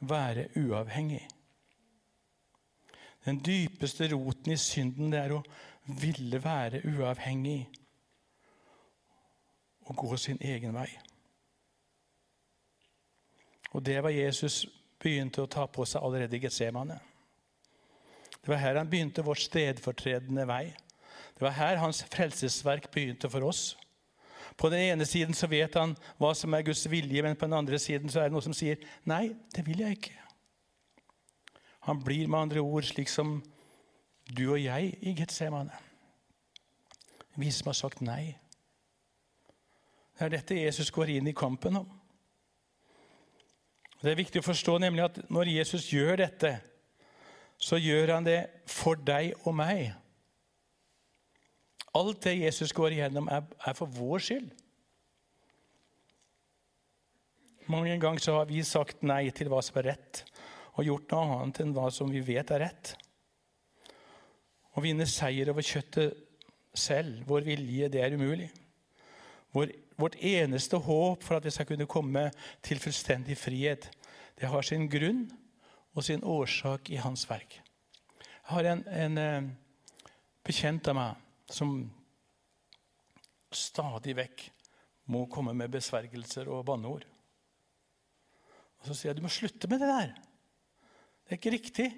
Være 0.00 0.48
uavhengig. 0.58 1.22
Den 3.24 3.40
dypeste 3.40 4.08
roten 4.12 4.52
i 4.52 4.60
synden 4.60 5.12
det 5.12 5.20
er 5.20 5.36
å 5.36 5.42
ville 6.00 6.40
være 6.44 6.82
uavhengig 6.88 7.62
og 9.84 9.96
gå 9.96 10.16
sin 10.16 10.40
egen 10.40 10.74
vei. 10.76 10.88
Og 13.74 13.84
det 13.84 14.02
var 14.02 14.14
Jesus 14.14 14.64
begynte 15.00 15.42
å 15.42 15.50
ta 15.50 15.66
på 15.66 15.84
seg 15.88 16.04
allerede 16.04 16.36
i 16.36 16.44
Getsemane. 16.44 16.98
Det 18.44 18.52
var 18.52 18.60
her 18.60 18.76
han 18.76 18.90
begynte 18.92 19.24
vår 19.24 19.40
stedfortredende 19.40 20.44
vei. 20.44 20.66
Det 21.34 21.46
var 21.46 21.56
her 21.56 21.80
hans 21.80 22.02
frelsesverk 22.12 22.90
begynte 22.92 23.30
for 23.32 23.46
oss. 23.48 23.62
På 24.60 24.68
den 24.70 24.84
ene 24.84 25.06
siden 25.08 25.34
så 25.34 25.48
vet 25.50 25.74
han 25.80 25.96
hva 26.20 26.34
som 26.36 26.52
er 26.54 26.66
Guds 26.66 26.84
vilje, 26.90 27.22
men 27.24 27.38
på 27.40 27.48
den 27.48 27.56
andre 27.56 27.80
siden 27.80 28.12
så 28.12 28.20
er 28.20 28.28
det 28.28 28.36
noe 28.36 28.44
som 28.44 28.54
sier 28.54 28.84
nei, 29.08 29.32
det 29.56 29.64
vil 29.66 29.80
jeg 29.80 29.96
ikke. 29.96 30.20
Han 31.88 32.04
blir 32.04 32.28
med 32.28 32.46
andre 32.46 32.60
ord 32.60 32.84
slik 32.84 33.08
som 33.08 33.38
du 34.28 34.44
og 34.50 34.60
jeg 34.60 34.92
i 35.00 35.16
Getsemane. 35.16 35.74
Vi 37.40 37.50
som 37.50 37.72
har 37.72 37.80
sagt 37.80 38.04
nei. 38.04 38.36
Det 40.14 40.28
er 40.28 40.36
dette 40.36 40.60
Jesus 40.60 40.92
går 40.94 41.16
inn 41.16 41.32
i 41.32 41.36
kampen 41.36 41.80
om. 41.80 41.88
Det 44.04 44.12
er 44.12 44.20
viktig 44.20 44.44
å 44.44 44.46
forstå 44.46 44.76
nemlig 44.84 45.02
at 45.08 45.18
når 45.32 45.50
Jesus 45.50 45.88
gjør 45.90 46.20
dette, 46.20 46.58
så 47.60 47.78
gjør 47.80 48.16
han 48.16 48.26
det 48.26 48.40
for 48.70 48.98
deg 49.00 49.34
og 49.44 49.54
meg. 49.56 49.92
Alt 51.94 52.24
det 52.26 52.36
Jesus 52.40 52.74
går 52.74 52.96
igjennom, 52.96 53.30
er 53.30 53.76
for 53.78 53.90
vår 53.90 54.24
skyld. 54.26 54.50
Mange 57.70 57.94
ganger 58.00 58.20
så 58.20 58.34
har 58.40 58.50
vi 58.50 58.60
sagt 58.66 59.04
nei 59.06 59.28
til 59.32 59.48
hva 59.48 59.62
som 59.64 59.78
er 59.80 59.92
rett, 59.94 60.24
og 60.74 60.84
gjort 60.84 61.14
noe 61.14 61.38
annet 61.38 61.62
enn 61.62 61.72
hva 61.76 61.86
som 61.94 62.10
vi 62.12 62.20
vet 62.24 62.50
er 62.52 62.66
rett. 62.66 62.96
Å 64.74 64.82
vinne 64.82 65.06
seier 65.08 65.48
over 65.52 65.64
kjøttet 65.64 66.18
selv, 66.74 67.22
vår 67.30 67.46
vilje, 67.46 67.88
det 67.88 68.02
er 68.02 68.18
umulig. 68.18 68.50
Vår 69.54 69.70
Vårt 69.96 70.16
eneste 70.18 70.78
håp 70.82 71.22
for 71.22 71.38
at 71.38 71.44
vi 71.46 71.52
skal 71.54 71.68
kunne 71.68 71.86
komme 71.86 72.26
til 72.64 72.80
fullstendig 72.82 73.36
frihet, 73.38 73.86
det 74.40 74.50
har 74.50 74.66
sin 74.66 74.88
grunn 74.90 75.28
og 75.94 76.04
sin 76.04 76.24
årsak 76.26 76.90
i 76.90 76.98
Hans 77.00 77.24
verk. 77.30 77.60
Jeg 78.18 78.50
har 78.50 78.68
en, 78.70 78.82
en 78.88 79.18
eh, 79.20 79.50
bekjent 80.44 80.90
av 80.90 80.98
meg 80.98 81.52
som 81.54 81.76
stadig 83.54 84.16
vekk 84.18 84.44
må 85.14 85.24
komme 85.30 85.54
med 85.56 85.72
besvergelser 85.72 86.48
og 86.52 86.64
banneord. 86.68 87.04
Og 88.80 88.88
Så 88.88 88.96
sier 88.96 89.12
jeg 89.12 89.20
du 89.20 89.24
må 89.24 89.32
slutte 89.32 89.70
med 89.70 89.80
det 89.80 89.90
der. 89.90 90.14
Det 91.24 91.32
er 91.32 91.40
ikke 91.40 91.54
riktig. 91.54 91.88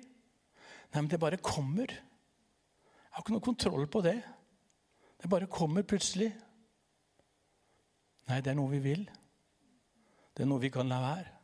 Nei, 0.92 1.00
men 1.00 1.10
det 1.10 1.22
bare 1.22 1.40
kommer. 1.42 1.90
Jeg 1.90 3.14
har 3.16 3.24
ikke 3.24 3.34
noe 3.34 3.46
kontroll 3.46 3.88
på 3.90 4.02
det. 4.06 4.18
Det 5.16 5.30
bare 5.32 5.48
kommer 5.50 5.86
plutselig. 5.88 6.28
Nei, 8.28 8.42
det 8.42 8.52
er 8.52 8.58
noe 8.58 8.70
vi 8.74 8.82
vil. 8.84 9.06
Det 10.36 10.44
er 10.44 10.50
noe 10.50 10.62
vi 10.62 10.70
kan 10.74 10.90
la 10.90 11.00
være. 11.02 11.35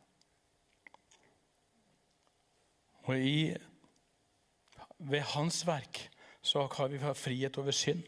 Og 3.03 3.19
i, 3.19 3.53
ved 4.97 5.25
hans 5.33 5.63
verk 5.67 6.05
så 6.43 6.67
har 6.67 6.91
vi 6.91 6.99
frihet 7.15 7.57
over 7.57 7.71
synd. 7.71 8.03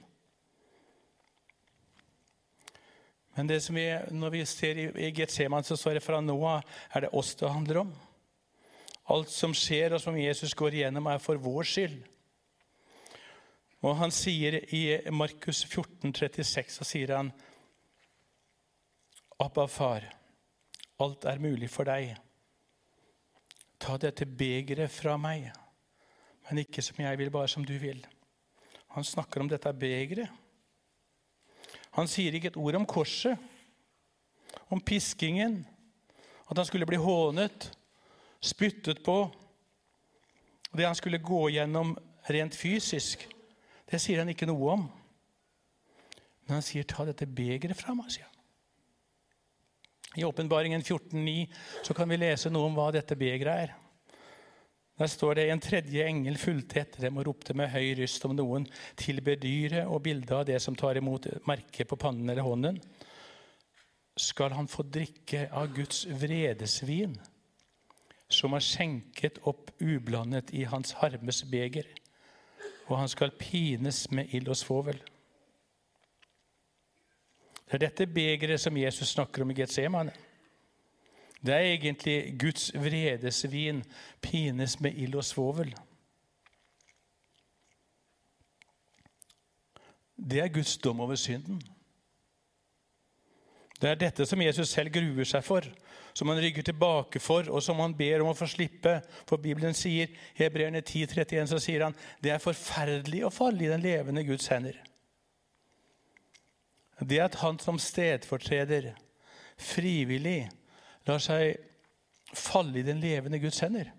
Men 3.35 3.47
det 3.47 3.61
som 3.63 3.75
vi, 3.75 3.85
når 4.15 4.31
vi 4.31 4.45
ser 4.47 4.77
i, 4.79 4.89
i 5.07 5.11
Getseman, 5.11 5.63
så 5.63 5.75
står 5.75 5.97
det 5.97 6.03
fra 6.03 6.21
nå 6.23 6.35
av 6.47 6.63
er 6.95 7.03
det 7.03 7.13
oss 7.15 7.33
det 7.35 7.51
handler 7.51 7.81
om. 7.83 7.95
Alt 9.11 9.29
som 9.29 9.53
skjer, 9.53 9.93
og 9.93 10.01
som 10.01 10.15
Jesus 10.17 10.55
går 10.57 10.79
igjennom, 10.79 11.07
er 11.11 11.19
for 11.21 11.39
vår 11.39 11.67
skyld. 11.67 11.97
Og 13.85 13.97
han 13.99 14.13
sier 14.15 14.61
i 14.73 14.85
Markus 15.13 15.65
14, 15.67 16.13
36, 16.15 16.79
så 16.79 16.87
sier 16.87 17.11
han 17.17 17.33
Abba, 19.43 19.67
far, 19.67 20.07
alt 21.03 21.27
er 21.27 21.43
mulig 21.43 21.67
for 21.69 21.85
deg. 21.85 22.15
Ta 23.85 23.99
dette 24.01 24.25
begeret 24.25 24.89
fra 24.89 25.13
meg, 25.21 25.51
men 26.47 26.63
ikke 26.63 26.81
som 26.81 26.97
jeg 27.03 27.19
vil, 27.19 27.29
bare 27.29 27.49
som 27.51 27.65
du 27.65 27.75
vil. 27.77 27.99
Han 28.95 29.05
snakker 29.05 29.43
om 29.43 29.49
dette 29.51 29.69
begeret. 29.77 30.31
Han 31.93 32.09
sier 32.09 32.33
ikke 32.33 32.49
et 32.49 32.57
ord 32.57 32.79
om 32.79 32.87
korset, 32.89 33.37
om 34.73 34.81
piskingen, 34.81 35.59
at 36.49 36.57
han 36.57 36.65
skulle 36.65 36.87
bli 36.89 36.97
hånet, 36.97 37.69
spyttet 38.41 39.03
på. 39.05 39.19
Det 40.73 40.85
han 40.85 40.97
skulle 40.97 41.21
gå 41.21 41.45
gjennom 41.53 41.93
rent 42.29 42.57
fysisk, 42.57 43.27
det 43.85 44.01
sier 44.01 44.23
han 44.23 44.33
ikke 44.33 44.49
noe 44.49 44.71
om. 44.73 44.87
Men 46.45 46.57
han 46.57 46.65
sier, 46.65 46.83
'Ta 46.83 47.05
dette 47.05 47.25
begeret 47.25 47.77
fra 47.77 47.93
meg', 47.93 48.09
sier 48.09 48.25
han. 48.25 48.34
I 50.15 50.23
Åpenbaringen 50.23 50.81
14,9 50.81 51.93
kan 51.95 52.09
vi 52.09 52.17
lese 52.17 52.51
noe 52.51 52.69
om 52.69 52.77
hva 52.77 52.91
dette 52.95 53.17
begeret 53.19 53.65
er. 53.65 53.73
Der 54.95 55.09
står 55.11 55.35
det 55.35 55.49
en 55.51 55.59
tredje 55.59 56.05
engel 56.07 56.37
fulgte 56.39 56.79
etter 56.79 57.07
dem 57.07 57.17
og 57.19 57.25
ropte 57.27 57.55
med 57.57 57.67
høy 57.73 57.97
ryst 57.99 58.23
om 58.27 58.35
noen 58.37 58.63
tilber 58.95 59.35
dyret 59.35 59.89
og 59.91 60.05
bildet 60.05 60.31
av 60.31 60.45
det 60.47 60.61
som 60.63 60.77
tar 60.79 60.95
imot 60.95 61.27
merket 61.49 61.89
på 61.89 61.97
pannen 61.99 62.29
eller 62.31 62.47
hånden. 62.47 62.79
Skal 64.15 64.55
han 64.55 64.71
få 64.71 64.85
drikke 64.87 65.49
av 65.51 65.73
Guds 65.75 66.05
vredesvin, 66.07 67.17
som 68.31 68.55
er 68.55 68.63
skjenket 68.63 69.41
opp 69.43 69.73
ublandet 69.83 70.53
i 70.55 70.63
hans 70.63 70.95
harmes 71.01 71.43
beger, 71.51 71.89
og 72.87 73.01
han 73.01 73.11
skal 73.11 73.35
pines 73.35 74.05
med 74.15 74.31
ild 74.31 74.47
og 74.47 74.61
svovel. 74.61 75.03
Det 77.75 77.83
er 77.83 77.89
dette 77.89 78.05
begeret 78.07 78.61
som 78.61 78.77
Jesus 78.77 79.09
snakker 79.11 79.43
om 79.43 79.49
i 79.51 79.55
Getsemane. 79.57 80.13
Det 81.43 81.53
er 81.53 81.73
egentlig 81.73 82.37
Guds 82.39 82.69
vredesvin 82.71 83.81
pines 84.21 84.77
med 84.79 84.95
ild 84.95 85.15
og 85.19 85.25
svovel. 85.27 85.73
Det 90.15 90.39
er 90.39 90.47
Guds 90.47 90.77
dom 90.77 91.03
over 91.03 91.19
synden. 91.19 91.59
Det 93.81 93.89
er 93.89 93.99
dette 93.99 94.25
som 94.25 94.41
Jesus 94.41 94.71
selv 94.71 94.95
gruer 94.95 95.27
seg 95.27 95.43
for, 95.43 95.67
som 96.15 96.31
han 96.31 96.39
rygger 96.39 96.63
tilbake 96.63 97.19
for, 97.19 97.51
og 97.51 97.59
som 97.63 97.83
han 97.83 97.97
ber 97.97 98.23
om 98.23 98.31
å 98.31 98.39
få 98.39 98.47
slippe. 98.47 99.01
For 99.27 99.35
Bibelen 99.35 99.75
sier 99.75 100.15
Hebreerne 100.39 100.79
10,31 100.79 101.51
så 101.51 101.59
sier 101.59 101.89
han 101.89 102.01
det 102.23 102.31
er 102.31 102.43
forferdelig 102.43 103.25
å 103.27 103.35
falle 103.35 103.67
i 103.67 103.73
den 103.75 103.83
levende 103.83 104.23
Guds 104.23 104.47
hender. 104.47 104.79
Det 106.99 107.19
at 107.19 107.35
han 107.35 107.59
som 107.59 107.79
stedfortreder 107.79 108.93
frivillig 109.57 110.49
lar 111.07 111.19
seg 111.23 111.57
falle 112.35 112.79
i 112.79 112.85
den 112.87 112.99
levende 113.03 113.39
Guds 113.39 113.59
hender, 113.63 113.91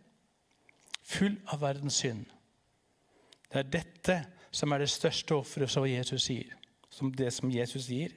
full 1.06 1.36
av 1.52 1.60
verdens 1.62 2.00
synd. 2.02 2.24
Det 3.52 3.60
er 3.60 3.72
dette 3.72 4.16
som 4.50 4.72
er 4.72 4.82
det 4.82 4.90
største 4.90 5.36
offeret 5.36 5.70
som 5.70 5.86
Jesus 5.86 6.26
sier, 6.28 6.56
som 6.90 7.12
det 7.14 7.30
som 7.32 7.52
Jesus 7.52 7.88
gir. 7.92 8.14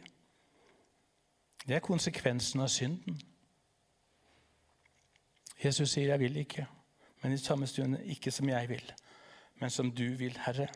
Det 1.67 1.75
er 1.75 1.85
konsekvensen 1.85 2.63
av 2.63 2.71
synden. 2.71 3.19
Jesus 5.63 5.91
sier, 5.91 6.07
'Jeg 6.07 6.19
vil 6.19 6.37
ikke', 6.37 6.67
men 7.21 7.33
i 7.33 7.37
samme 7.37 7.67
stund 7.67 7.97
ikke 8.05 8.31
som 8.31 8.49
jeg 8.49 8.69
vil, 8.69 8.93
men 9.59 9.69
som 9.69 9.91
du 9.91 10.15
vil, 10.15 10.37
Herre. 10.45 10.67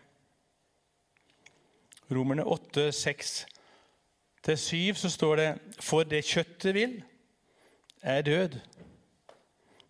Romerne 2.12 2.44
8, 2.46 2.92
6 2.92 3.46
til 4.44 4.58
syv 4.60 5.00
så 5.00 5.10
står 5.10 5.36
det 5.40 5.50
For 5.80 6.04
det 6.04 6.26
kjøttet 6.28 6.76
vil, 6.76 6.98
er 8.02 8.22
død. 8.22 8.60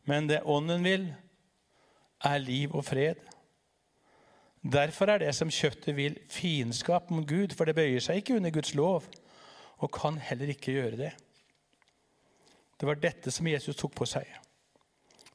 Men 0.05 0.29
det 0.29 0.43
ånden 0.45 0.83
vil, 0.83 1.07
er 2.24 2.38
liv 2.38 2.75
og 2.75 2.86
fred. 2.86 3.15
Derfor 4.63 5.12
er 5.12 5.17
det 5.17 5.33
som 5.36 5.51
kjøttet 5.51 5.95
vil, 5.95 6.15
fiendskap 6.29 7.10
mot 7.12 7.27
Gud, 7.27 7.55
for 7.57 7.65
det 7.65 7.75
bøyer 7.75 8.00
seg 8.00 8.22
ikke 8.22 8.38
under 8.38 8.53
Guds 8.53 8.74
lov 8.75 9.10
og 9.83 9.91
kan 9.91 10.17
heller 10.17 10.53
ikke 10.53 10.72
gjøre 10.72 10.98
det. 10.98 11.12
Det 12.79 12.88
var 12.88 13.00
dette 13.00 13.31
som 13.31 13.48
Jesus 13.48 13.75
tok 13.75 13.95
på 13.95 14.07
seg. 14.07 14.27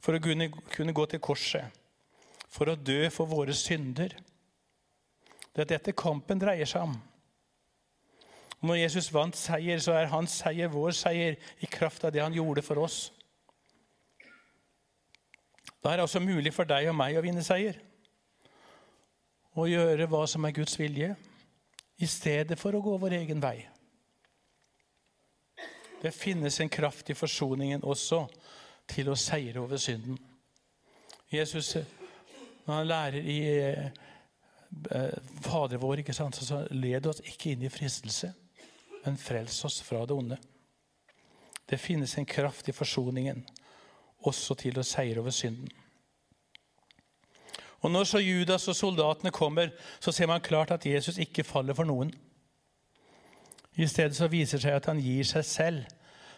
For 0.01 0.15
å 0.15 0.23
kunne, 0.23 0.49
kunne 0.73 0.95
gå 0.95 1.05
til 1.11 1.21
korset. 1.21 1.69
For 2.49 2.71
å 2.71 2.79
dø 2.79 3.09
for 3.13 3.29
våre 3.29 3.53
synder. 3.53 4.15
Det 5.53 5.65
er 5.65 5.71
dette 5.75 5.97
kampen 5.97 6.41
dreier 6.41 6.69
seg 6.69 6.87
om. 6.87 6.95
Når 8.59 8.81
Jesus 8.81 9.07
vant 9.13 9.37
seier, 9.39 9.79
så 9.79 9.95
er 9.95 10.11
hans 10.11 10.33
seier 10.41 10.71
vår 10.71 10.91
seier 10.97 11.37
i 11.63 11.69
kraft 11.71 12.03
av 12.03 12.11
det 12.11 12.23
han 12.23 12.35
gjorde 12.35 12.63
for 12.65 12.81
oss. 12.83 13.07
Da 15.79 15.93
er 15.93 15.99
det 15.99 16.07
også 16.09 16.19
mulig 16.19 16.51
for 16.53 16.67
deg 16.67 16.89
og 16.91 16.97
meg 16.99 17.15
å 17.15 17.23
vinne 17.23 17.43
seier. 17.45 17.79
Å 19.55 19.67
gjøre 19.67 20.07
hva 20.11 20.25
som 20.27 20.43
er 20.45 20.55
Guds 20.55 20.75
vilje, 20.79 21.13
i 21.99 22.07
stedet 22.07 22.55
for 22.59 22.75
å 22.75 22.83
gå 22.83 22.95
vår 22.99 23.15
egen 23.21 23.41
vei. 23.43 23.57
Det 25.99 26.11
finnes 26.15 26.59
en 26.59 26.71
kraft 26.71 27.09
i 27.11 27.15
forsoningen 27.17 27.83
også 27.83 28.21
til 28.87 29.11
å 29.11 29.17
seire 29.19 29.59
over 29.59 29.79
synden. 29.79 30.19
Jesus, 31.31 31.75
når 32.65 32.73
han 32.73 32.87
lærer 32.87 33.19
i 33.19 33.39
eh, 33.59 35.17
Fader 35.43 35.81
vår, 35.81 36.01
ikke 36.03 36.15
sant, 36.15 36.39
så 36.39 36.63
led 36.71 37.07
oss 37.09 37.19
ikke 37.27 37.51
inn 37.53 37.67
i 37.67 37.73
fristelse, 37.73 38.31
men 39.05 39.17
frels 39.17 39.63
oss 39.65 39.81
fra 39.81 40.05
det 40.05 40.15
onde. 40.15 40.37
Det 41.69 41.77
finnes 41.77 42.17
en 42.17 42.25
kraft 42.25 42.69
i 42.69 42.75
forsoningen 42.75 43.43
også 44.27 44.55
til 44.59 44.79
å 44.79 44.85
seire 44.85 45.21
over 45.21 45.33
synden. 45.33 45.69
Og 47.79 47.91
Når 47.91 48.03
så 48.03 48.19
Judas 48.19 48.67
og 48.67 48.75
soldatene 48.75 49.31
kommer, 49.31 49.69
så 49.99 50.11
ser 50.11 50.27
man 50.27 50.41
klart 50.43 50.71
at 50.71 50.85
Jesus 50.85 51.17
ikke 51.17 51.47
faller 51.47 51.73
for 51.73 51.87
noen. 51.87 52.11
I 53.79 53.87
stedet 53.87 54.17
så 54.17 54.27
viser 54.27 54.57
det 54.57 54.65
seg 54.65 54.75
at 54.75 54.89
han 54.91 54.99
gir 54.99 55.23
seg 55.23 55.45
selv 55.47 55.85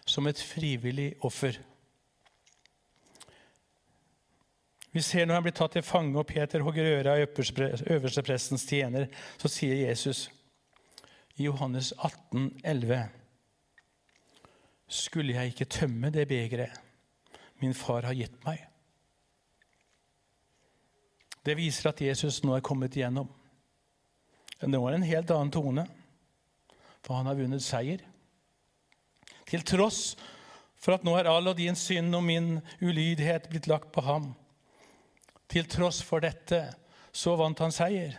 som 0.06 0.28
et 0.28 0.38
frivillig 0.38 1.16
offer. 1.26 1.58
Vi 4.92 5.02
ser 5.02 5.26
når 5.26 5.40
han 5.40 5.46
blir 5.48 5.56
tatt 5.56 5.74
til 5.74 5.86
fange, 5.88 6.20
og 6.20 6.28
Peter 6.28 6.62
hogger 6.62 6.90
øret 7.00 7.10
av 7.10 7.22
øversteprestens 7.96 8.68
tjener, 8.68 9.08
så 9.40 9.50
sier 9.50 9.88
Jesus 9.88 10.28
i 11.36 11.48
Johannes 11.48 11.94
18, 11.98 12.62
11, 12.64 13.10
Skulle 14.92 15.34
jeg 15.34 15.54
ikke 15.54 15.66
tømme 15.66 16.10
det 16.12 16.28
begeret 16.28 16.82
min 17.62 17.74
far 17.78 18.04
har 18.04 18.18
gitt 18.18 18.36
meg? 18.44 18.66
Det 21.46 21.56
viser 21.58 21.90
at 21.90 22.02
Jesus 22.02 22.42
nå 22.44 22.58
er 22.58 22.66
kommet 22.66 22.98
igjennom. 22.98 23.30
Nå 24.62 24.82
er 24.86 24.94
det 24.94 25.00
en 25.00 25.10
helt 25.10 25.32
annen 25.34 25.54
tone, 25.54 25.86
for 27.02 27.18
han 27.18 27.30
har 27.30 27.40
vunnet 27.40 27.64
seier. 27.66 28.04
Til 29.50 29.64
tross 29.66 30.16
for 30.82 30.98
at 30.98 31.06
nå 31.06 31.16
er 31.18 31.30
all 31.30 31.50
og 31.50 31.58
din 31.58 31.78
synd 31.78 32.14
og 32.18 32.24
min 32.26 32.54
ulydighet 32.82 33.50
blitt 33.50 33.70
lagt 33.70 33.90
på 33.94 34.04
ham. 34.06 34.32
Til 35.50 35.68
tross 35.70 36.02
for 36.06 36.24
dette 36.24 36.62
så 37.12 37.36
vant 37.40 37.60
han 37.62 37.74
seier. 37.74 38.16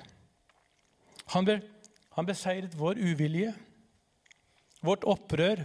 Han, 1.33 1.47
be, 1.47 1.61
han 2.17 2.29
beseiret 2.29 2.75
vår 2.79 3.01
uvilje, 3.01 3.53
vårt 4.83 5.05
opprør, 5.09 5.65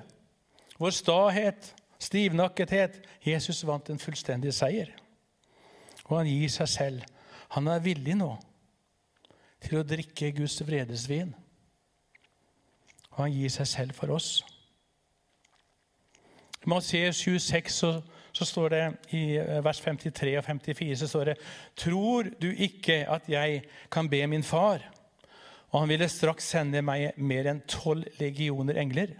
vår 0.77 0.93
stahet, 0.95 1.73
stivnakkethet. 1.99 3.01
Jesus 3.25 3.63
vant 3.67 3.89
en 3.89 3.99
fullstendig 3.99 4.53
seier. 4.55 4.93
Og 6.07 6.19
han 6.21 6.29
gir 6.29 6.51
seg 6.53 6.69
selv. 6.71 7.07
Han 7.55 7.67
er 7.71 7.83
villig 7.83 8.15
nå 8.19 8.31
til 9.63 9.79
å 9.79 9.87
drikke 9.87 10.31
Guds 10.37 10.59
vredesvin. 10.63 11.33
Og 13.15 13.23
han 13.25 13.33
gir 13.33 13.51
seg 13.51 13.67
selv 13.67 13.97
for 13.97 14.13
oss. 14.15 14.37
I 16.63 16.69
Matteus 16.69 17.23
26 17.23 17.73
så, 17.73 17.91
så, 18.31 18.45
står 18.45 18.69
det 18.69 18.83
i 19.15 19.23
eh, 19.39 19.59
vers 19.65 19.79
53 19.81 20.35
og 20.37 20.45
54 20.45 20.99
så 20.99 21.09
står 21.09 21.31
det 21.31 21.35
Tror 21.79 22.29
du 22.41 22.49
ikke 22.51 23.01
at 23.09 23.27
jeg 23.31 23.63
kan 23.91 24.09
be 24.09 24.21
min 24.27 24.43
far, 24.43 24.83
og 25.71 25.81
han 25.81 25.91
ville 25.91 26.07
straks 26.11 26.47
sende 26.53 26.81
meg 26.85 27.17
mer 27.19 27.49
enn 27.51 27.63
tolv 27.67 28.07
legioner 28.21 28.79
engler? 28.79 29.11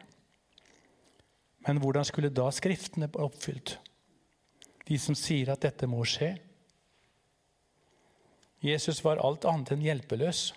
Men 1.67 1.81
hvordan 1.83 2.07
skulle 2.07 2.31
da 2.31 2.47
Skriftene 2.55 3.09
bli 3.11 3.25
oppfylt? 3.25 3.75
De 4.87 4.95
som 5.01 5.17
sier 5.19 5.51
at 5.51 5.65
dette 5.65 5.89
må 5.89 6.05
skje? 6.07 6.37
Jesus 8.63 9.03
var 9.03 9.19
alt 9.21 9.45
annet 9.45 9.73
enn 9.75 9.83
hjelpeløs. 9.83 10.47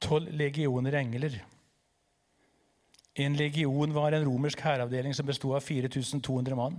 Tolv 0.00 0.32
legioner 0.32 0.96
engler. 0.96 1.36
En 3.18 3.34
legion 3.36 3.92
var 3.92 4.14
en 4.14 4.24
romersk 4.24 4.60
hæravdeling 4.62 5.14
som 5.14 5.26
bestod 5.26 5.58
av 5.58 5.64
4200 5.66 6.56
mann. 6.56 6.78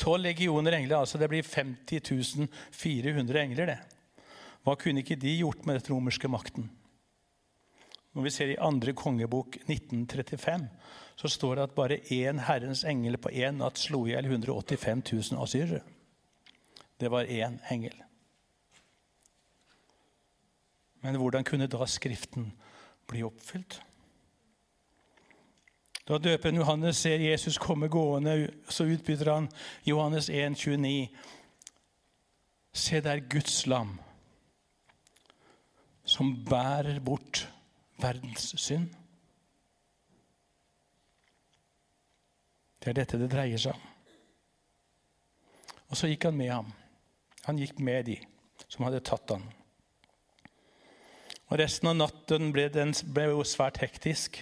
Tolv 0.00 0.26
legioner 0.26 0.74
engler, 0.76 0.98
altså 0.98 1.20
det 1.20 1.28
blir 1.30 1.44
50 1.46 2.48
400 2.72 3.40
engler. 3.40 3.66
det. 3.66 3.95
Hva 4.66 4.74
kunne 4.74 5.04
ikke 5.04 5.14
de 5.22 5.30
gjort 5.38 5.62
med 5.62 5.78
den 5.78 5.92
romerske 5.92 6.26
makten? 6.26 6.66
Når 8.16 8.24
vi 8.24 8.30
ser 8.34 8.50
i 8.50 8.58
andre 8.58 8.96
kongebok 8.96 9.60
1935, 9.68 10.64
så 11.16 11.28
står 11.30 11.54
det 11.54 11.66
at 11.68 11.74
bare 11.76 11.98
én 12.10 12.40
Herrens 12.48 12.82
engel 12.88 13.18
på 13.22 13.30
én 13.30 13.60
natt 13.60 13.78
slo 13.78 14.02
i 14.08 14.16
hjel 14.16 14.26
185 14.26 15.04
000 15.12 15.42
asyrere. 15.44 15.84
Det 16.98 17.10
var 17.12 17.30
én 17.30 17.60
engel. 17.70 17.94
Men 21.04 21.20
hvordan 21.20 21.44
kunne 21.44 21.68
da 21.70 21.86
Skriften 21.86 22.48
bli 23.06 23.22
oppfylt? 23.22 23.78
Da 26.08 26.18
døperen 26.18 26.58
Johannes 26.58 27.04
ser 27.04 27.22
Jesus 27.22 27.58
komme 27.58 27.88
gående, 27.88 28.48
så 28.68 28.88
utbytter 28.90 29.30
han 29.30 29.48
Johannes 29.86 30.30
1, 30.30 30.58
29. 30.58 31.08
Se 32.72 33.00
der 33.00 33.22
Guds 33.30 33.66
lam, 33.66 33.98
som 36.06 36.32
bærer 36.46 37.00
bort 37.04 37.46
verdens 38.00 38.52
synd. 38.60 38.92
Det 42.80 42.92
er 42.92 42.98
dette 43.00 43.18
det 43.18 43.30
dreier 43.32 43.58
seg 43.58 43.74
om. 43.74 43.92
Og 45.90 45.98
så 45.98 46.10
gikk 46.10 46.28
han 46.28 46.38
med 46.38 46.52
ham. 46.52 46.68
Han 47.46 47.58
gikk 47.58 47.78
med 47.82 48.06
de 48.10 48.16
som 48.66 48.86
hadde 48.86 49.02
tatt 49.06 49.30
ham. 49.34 49.44
Og 51.46 51.60
Resten 51.60 51.90
av 51.90 51.98
natten 51.98 52.50
ble, 52.54 52.66
den, 52.74 52.94
ble 53.14 53.28
jo 53.30 53.44
svært 53.46 53.78
hektisk. 53.82 54.40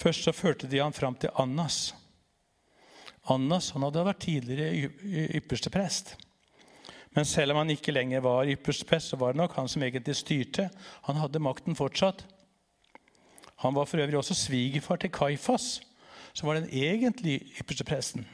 Først 0.00 0.26
så 0.26 0.34
førte 0.34 0.70
de 0.70 0.78
han 0.82 0.94
fram 0.94 1.18
til 1.20 1.34
Annas. 1.38 1.92
Annas 3.30 3.72
han 3.74 3.84
hadde 3.84 4.06
vært 4.06 4.22
tidligere 4.24 4.90
ypperste 5.38 5.72
prest. 5.74 6.14
Men 7.14 7.26
selv 7.26 7.52
om 7.52 7.56
han 7.62 7.70
ikke 7.70 7.92
lenger 7.92 8.22
var 8.22 8.46
yppersteprest, 8.46 9.10
så 9.10 9.18
var 9.18 9.32
det 9.32 9.40
nok 9.40 9.56
han 9.58 9.68
som 9.68 9.82
egentlig 9.82 10.14
styrte. 10.16 10.68
Han 11.08 11.18
hadde 11.18 11.42
makten 11.42 11.76
fortsatt. 11.76 12.22
Han 13.64 13.74
var 13.74 13.84
for 13.84 14.00
øvrig 14.00 14.16
også 14.16 14.34
svigerfar 14.34 14.96
til 14.96 15.12
Kaifas, 15.12 15.80
som 16.32 16.48
var 16.48 16.60
den 16.60 16.70
egentlige 16.72 17.42
ypperste 17.60 17.84
presten. 17.84 18.28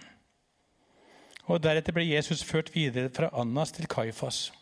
Og 1.46 1.62
Deretter 1.62 1.94
ble 1.94 2.04
Jesus 2.04 2.44
ført 2.44 2.74
videre 2.74 3.10
fra 3.14 3.30
Annas 3.32 3.72
til 3.72 3.88
Kaifas. 3.88 4.52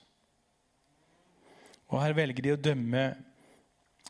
Og 1.88 2.03
Her 2.03 2.14
velger 2.16 2.42
de 2.42 2.55
å 2.55 2.61
dømme 2.61 3.05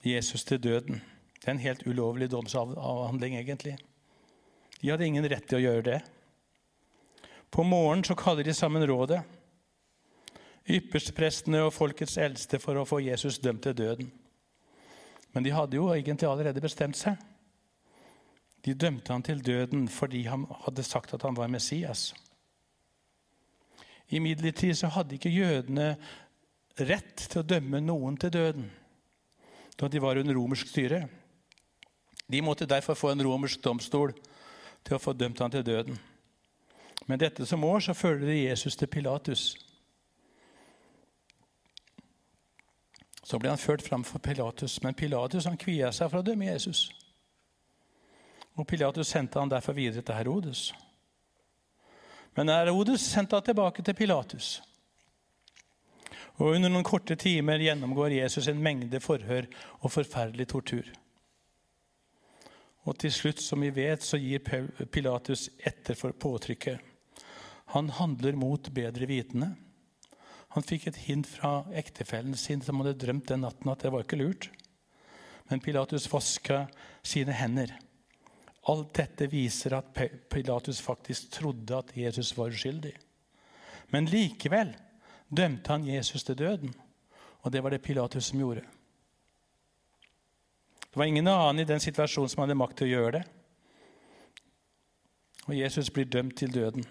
Jesus 0.04 0.44
til 0.44 0.60
døden. 0.62 1.00
Det 1.40 1.48
er 1.48 1.56
en 1.56 1.64
helt 1.64 1.86
ulovlig 1.86 2.30
domsavhandling, 2.30 3.38
egentlig. 3.38 3.78
De 4.80 4.90
hadde 4.90 5.06
ingen 5.06 5.26
rett 5.30 5.46
til 5.48 5.58
å 5.58 5.64
gjøre 5.64 5.86
det. 5.88 5.98
På 7.50 7.62
morgenen 7.62 8.04
så 8.04 8.16
kaller 8.18 8.44
de 8.44 8.54
sammen 8.54 8.84
rådet, 8.88 9.22
yppersteprestene 10.68 11.60
og 11.66 11.74
folkets 11.76 12.16
eldste, 12.20 12.58
for 12.58 12.78
å 12.78 12.86
få 12.88 13.02
Jesus 13.04 13.38
dømt 13.38 13.62
til 13.66 13.76
døden. 13.76 14.10
Men 15.34 15.44
de 15.44 15.52
hadde 15.52 15.76
jo 15.76 15.90
egentlig 15.92 16.28
allerede 16.28 16.62
bestemt 16.62 16.96
seg. 16.96 17.18
De 18.64 18.74
dømte 18.74 19.12
han 19.12 19.22
til 19.22 19.42
døden 19.44 19.88
fordi 19.92 20.22
han 20.30 20.46
hadde 20.64 20.86
sagt 20.86 21.12
at 21.14 21.26
han 21.26 21.36
var 21.36 21.50
Messias. 21.52 22.14
Imidlertid 24.08 24.76
så 24.78 24.88
hadde 24.94 25.18
ikke 25.18 25.32
jødene 25.32 25.94
rett 26.78 27.26
til 27.28 27.42
å 27.42 27.46
dømme 27.46 27.82
noen 27.84 28.16
til 28.20 28.32
døden 28.32 28.70
da 29.74 29.88
de 29.90 29.98
var 29.98 30.16
under 30.16 30.36
romersk 30.38 30.68
styre. 30.70 31.00
De 32.30 32.40
måtte 32.42 32.68
derfor 32.70 32.94
få 32.94 33.10
en 33.10 33.24
romersk 33.26 33.62
domstol 33.64 34.12
til 34.84 34.96
å 34.96 35.02
få 35.02 35.12
dømt 35.18 35.40
han 35.42 35.50
til 35.50 35.64
døden. 35.66 35.98
Med 37.10 37.20
dette 37.20 37.46
som 37.46 37.64
år 37.66 37.82
så 37.84 37.94
følger 37.96 38.28
de 38.30 38.36
Jesus 38.44 38.76
til 38.76 38.88
Pilatus. 38.88 39.56
Så 43.24 43.38
ble 43.40 43.48
han 43.48 43.60
ført 43.60 43.82
fram 43.82 44.04
for 44.04 44.20
Pilatus, 44.20 44.82
men 44.84 44.94
Pilatus 44.94 45.48
han 45.48 45.56
kvia 45.60 45.90
seg 45.92 46.10
for 46.12 46.20
å 46.20 46.26
dømme 46.26 46.50
Jesus. 46.50 46.90
Og 48.54 48.66
Pilatus 48.68 49.08
sendte 49.08 49.40
han 49.40 49.50
derfor 49.50 49.74
videre 49.76 50.04
til 50.04 50.18
Herodes. 50.18 50.68
Men 52.36 52.52
Herodes 52.52 53.06
sendte 53.08 53.38
han 53.38 53.46
tilbake 53.46 53.82
til 53.82 53.96
Pilatus. 53.96 54.58
Og 56.36 56.56
Under 56.56 56.70
noen 56.70 56.86
korte 56.86 57.16
timer 57.16 57.62
gjennomgår 57.62 58.18
Jesus 58.18 58.48
en 58.50 58.62
mengde 58.62 59.00
forhør 59.00 59.46
og 59.80 59.92
forferdelig 59.94 60.48
tortur. 60.50 60.88
Og 62.84 62.98
til 63.00 63.12
slutt, 63.14 63.40
som 63.40 63.62
vi 63.62 63.70
vet, 63.72 64.02
så 64.04 64.18
gir 64.20 64.42
Pilatus 64.92 65.48
etter 65.64 65.96
for 65.96 66.12
påtrykket. 66.12 66.82
Han 67.72 67.88
handler 67.90 68.36
mot 68.36 68.68
bedre 68.74 69.06
vitende. 69.08 69.54
Han 70.54 70.62
fikk 70.62 70.86
et 70.86 71.00
hint 71.08 71.26
fra 71.26 71.64
ektefellen 71.74 72.36
sin 72.38 72.62
som 72.62 72.78
hadde 72.80 72.98
drømt 73.02 73.26
den 73.30 73.42
natten 73.42 73.72
at 73.72 73.82
det 73.82 73.90
var 73.90 74.04
ikke 74.04 74.20
lurt. 74.20 74.48
Men 75.50 75.60
Pilatus 75.60 76.06
vaska 76.12 76.66
sine 77.02 77.34
hender. 77.34 77.74
Alt 78.70 78.94
dette 78.96 79.26
viser 79.28 79.74
at 79.76 79.90
Pilatus 80.30 80.80
faktisk 80.80 81.34
trodde 81.34 81.76
at 81.76 81.90
Jesus 81.98 82.32
var 82.38 82.54
uskyldig. 82.54 82.94
Men 83.92 84.08
likevel 84.08 84.72
dømte 85.28 85.74
han 85.74 85.90
Jesus 85.90 86.24
til 86.24 86.38
døden. 86.38 86.72
Og 87.42 87.52
det 87.52 87.60
var 87.60 87.74
det 87.74 87.82
Pilatus 87.84 88.30
som 88.30 88.40
gjorde. 88.40 88.62
Det 90.94 90.96
var 90.96 91.10
ingen 91.10 91.28
annen 91.28 91.60
i 91.60 91.68
den 91.68 91.82
situasjonen 91.82 92.30
som 92.30 92.44
hadde 92.44 92.56
makt 92.56 92.78
til 92.78 92.86
å 92.86 92.94
gjøre 92.94 93.16
det. 93.18 93.24
Og 95.50 95.56
Jesus 95.58 95.90
blir 95.92 96.06
dømt 96.08 96.38
til 96.38 96.54
døden. 96.54 96.86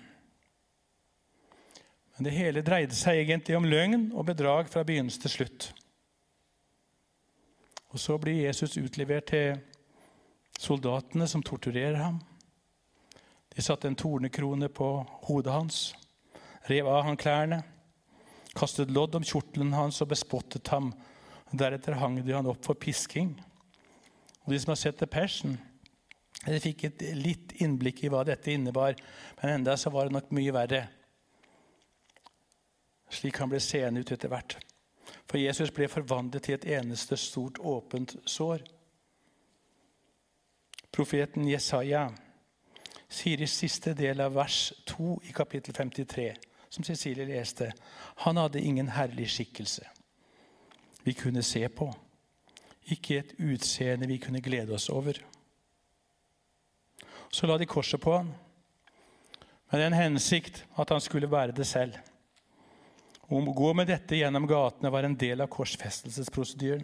Men 2.24 2.30
det 2.30 2.40
hele 2.40 2.62
dreide 2.64 2.96
seg 2.96 3.18
egentlig 3.20 3.58
om 3.58 3.66
løgn 3.68 4.04
og 4.16 4.24
bedrag 4.30 4.70
fra 4.72 4.80
begynnelse 4.88 5.20
til 5.26 5.32
slutt. 5.34 5.66
Og 7.92 8.00
så 8.00 8.16
blir 8.16 8.46
Jesus 8.46 8.78
utlevert 8.80 9.28
til 9.34 9.58
soldatene 10.56 11.28
som 11.28 11.44
torturerer 11.44 12.00
ham. 12.00 12.22
De 13.52 13.66
satte 13.68 13.92
en 13.92 14.00
tornekrone 14.00 14.72
på 14.72 14.88
hodet 15.28 15.52
hans, 15.52 15.82
rev 16.72 16.94
av 16.94 17.04
han 17.10 17.20
klærne, 17.20 17.60
kastet 18.56 18.96
lodd 18.96 19.20
om 19.20 19.28
kjortelen 19.28 19.76
hans 19.76 20.00
og 20.00 20.14
bespottet 20.16 20.72
ham. 20.72 20.94
Deretter 21.52 22.00
hang 22.00 22.22
de 22.24 22.40
han 22.40 22.48
opp 22.48 22.64
for 22.64 22.80
pisking. 22.80 23.36
Og 24.48 24.56
De 24.56 24.64
som 24.64 24.78
har 24.78 24.80
sett 24.86 25.04
The 25.04 25.12
Passion, 25.12 25.60
de 26.48 26.66
fikk 26.72 26.88
et 26.88 27.08
litt 27.20 27.60
innblikk 27.60 28.06
i 28.08 28.16
hva 28.16 28.24
dette 28.24 28.56
innebar, 28.56 28.96
men 29.42 29.58
enda 29.60 29.76
så 29.76 29.92
var 29.92 30.08
det 30.08 30.22
nok 30.22 30.32
mye 30.40 30.56
verre. 30.64 30.86
Slik 33.14 33.38
han 33.38 33.52
ble 33.52 33.62
seende 33.62 34.02
ut 34.02 34.12
etter 34.12 34.32
hvert. 34.32 34.58
For 35.30 35.38
Jesus 35.38 35.72
ble 35.74 35.88
forvandlet 35.92 36.48
til 36.48 36.58
et 36.58 36.68
eneste 36.80 37.18
stort, 37.20 37.60
åpent 37.62 38.16
sår. 38.26 38.64
Profeten 40.94 41.48
Jesaja 41.50 42.08
sier 43.14 43.42
i 43.42 43.50
siste 43.50 43.94
del 43.98 44.22
av 44.22 44.34
vers 44.36 44.72
2 44.90 45.20
i 45.30 45.34
kapittel 45.36 45.74
53, 45.74 46.30
som 46.74 46.86
Cecilie 46.86 47.30
leste, 47.30 47.70
han 48.26 48.40
hadde 48.42 48.62
ingen 48.62 48.90
herlig 48.94 49.30
skikkelse 49.30 49.86
vi 51.04 51.14
kunne 51.14 51.44
se 51.44 51.68
på, 51.70 51.90
ikke 52.92 53.20
et 53.20 53.36
utseende 53.40 54.08
vi 54.08 54.18
kunne 54.18 54.42
glede 54.42 54.74
oss 54.74 54.90
over. 54.90 55.20
Så 57.32 57.48
la 57.48 57.58
de 57.58 57.68
korset 57.68 58.02
på 58.02 58.16
han, 58.16 58.32
med 59.72 59.82
den 59.82 59.94
hensikt 59.94 60.66
at 60.78 60.90
han 60.90 61.02
skulle 61.02 61.32
være 61.32 61.52
det 61.52 61.68
selv. 61.68 61.98
Å 63.32 63.40
gå 63.56 63.70
med 63.78 63.88
dette 63.88 64.18
gjennom 64.20 64.48
gatene 64.50 64.92
var 64.92 65.08
en 65.08 65.16
del 65.16 65.44
av 65.44 65.52
korsfestelsesprosedyren. 65.54 66.84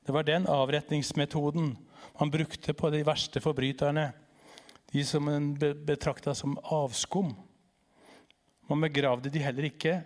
Det 0.00 0.14
var 0.16 0.24
den 0.24 0.46
avretningsmetoden 0.48 1.74
man 2.18 2.32
brukte 2.32 2.72
på 2.74 2.88
de 2.90 3.02
verste 3.04 3.42
forbryterne, 3.44 4.10
de 4.90 5.04
som 5.06 5.28
en 5.28 5.52
betrakta 5.86 6.34
som 6.34 6.56
avskum. 6.72 7.34
Man 8.70 8.80
begravde 8.80 9.30
de 9.30 9.42
heller 9.44 9.68
ikke. 9.68 10.00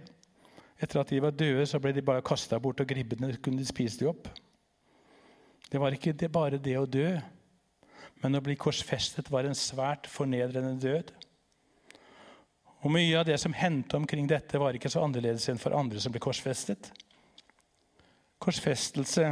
Etter 0.83 1.00
at 1.00 1.12
de 1.12 1.22
var 1.22 1.33
døde, 1.37 1.64
så 1.70 1.79
ble 1.81 1.94
de 1.94 2.03
bare 2.05 2.24
kasta 2.27 2.59
bort, 2.61 2.83
og 2.83 2.90
gribbene 2.90 3.37
kunne 3.38 3.62
de 3.62 3.68
spise 3.68 4.00
de 4.00 4.11
opp. 4.11 4.27
Det 5.70 5.81
var 5.81 5.94
ikke 5.94 6.12
det 6.18 6.31
bare 6.33 6.61
det 6.61 6.74
å 6.79 6.88
dø, 6.90 7.14
men 8.22 8.37
å 8.37 8.42
bli 8.44 8.57
korsfestet 8.59 9.31
var 9.33 9.46
en 9.46 9.57
svært 9.57 10.09
fornedrende 10.11 10.74
død. 10.83 11.14
Og 12.85 12.92
Mye 12.92 13.16
av 13.16 13.25
det 13.25 13.38
som 13.40 13.55
hendte 13.57 13.97
omkring 13.97 14.27
dette, 14.29 14.61
var 14.61 14.77
ikke 14.77 14.90
så 14.92 15.07
annerledes 15.07 15.49
enn 15.49 15.61
for 15.61 15.73
andre 15.73 16.01
som 16.03 16.12
ble 16.12 16.20
korsfestet. 16.20 16.90
Korsfestelse 18.44 19.31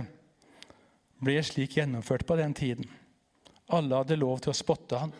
ble 1.20 1.36
slik 1.44 1.76
gjennomført 1.76 2.24
på 2.24 2.38
den 2.40 2.56
tiden. 2.56 2.88
Alle 3.68 4.00
hadde 4.00 4.16
lov 4.16 4.40
til 4.40 4.54
å 4.54 4.56
spotte 4.56 5.02
han 5.04 5.12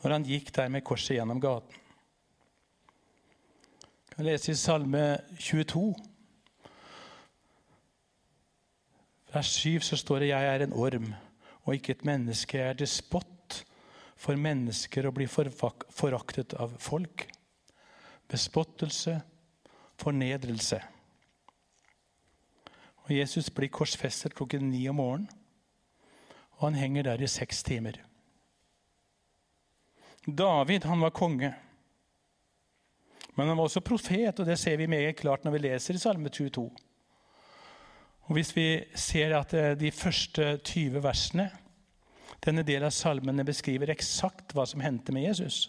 når 0.00 0.14
han 0.14 0.28
gikk 0.28 0.52
der 0.56 0.68
med 0.72 0.84
korset 0.84 1.16
gjennom 1.16 1.40
gaten. 1.40 1.74
Jeg 4.08 4.14
kan 4.14 4.28
lese 4.28 4.52
i 4.52 4.60
Salme 4.60 5.02
22. 5.40 5.82
Vers 9.32 9.56
7 9.56 9.80
så 9.88 9.96
står 9.96 10.18
det 10.18 10.28
'Jeg 10.28 10.54
er 10.54 10.62
en 10.64 10.72
orm 10.72 11.14
og 11.64 11.74
ikke 11.74 11.92
et 11.92 12.04
menneske'. 12.04 12.58
Jeg 12.58 12.68
er 12.68 12.80
despott 12.84 13.39
for 14.20 14.36
mennesker 14.36 15.08
å 15.08 15.14
bli 15.16 15.26
foraktet 15.30 16.52
av 16.60 16.74
folk. 16.82 17.24
Bespottelse, 18.30 19.16
fornedrelse. 20.00 20.80
Og 23.06 23.14
Jesus 23.16 23.48
blir 23.54 23.72
korsfestet 23.72 24.36
klokken 24.36 24.68
ni 24.70 24.84
om 24.90 25.00
morgenen. 25.00 25.30
Og 26.58 26.68
han 26.68 26.76
henger 26.76 27.08
der 27.08 27.24
i 27.24 27.30
seks 27.30 27.62
timer. 27.64 27.96
David 30.26 30.84
han 30.84 31.00
var 31.00 31.16
konge. 31.16 31.54
Men 33.34 33.48
han 33.48 33.56
var 33.56 33.70
også 33.70 33.80
profet, 33.80 34.42
og 34.42 34.46
det 34.46 34.58
ser 34.60 34.76
vi 34.76 34.90
meget 34.90 35.16
klart 35.16 35.46
når 35.46 35.56
vi 35.56 35.62
leser 35.64 35.96
i 35.96 36.02
Salme 36.02 36.28
22. 36.28 36.66
Og 38.28 38.36
Hvis 38.36 38.52
vi 38.54 38.66
ser 38.94 39.32
at 39.38 39.54
eh, 39.56 39.72
de 39.80 39.90
første 39.90 40.58
20 40.58 41.00
versene 41.02 41.48
denne 42.44 42.64
delen 42.64 42.88
av 42.88 42.94
salmene 42.96 43.44
beskriver 43.44 43.92
eksakt 43.92 44.54
hva 44.56 44.64
som 44.68 44.80
hendte 44.80 45.12
med 45.12 45.26
Jesus, 45.28 45.66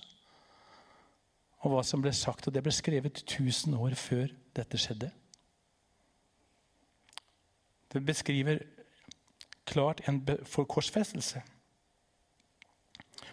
og 1.61 1.75
hva 1.75 1.81
som 1.85 2.01
ble 2.01 2.13
sagt, 2.15 2.47
og 2.47 2.55
det 2.55 2.63
ble 2.65 2.73
skrevet 2.73 3.23
1000 3.25 3.75
år 3.77 3.95
før 3.99 4.31
dette 4.57 4.79
skjedde. 4.79 5.11
Det 7.91 8.01
beskriver 8.07 8.63
klart 9.67 10.01
en 10.07 10.23
korsfestelse. 10.47 11.43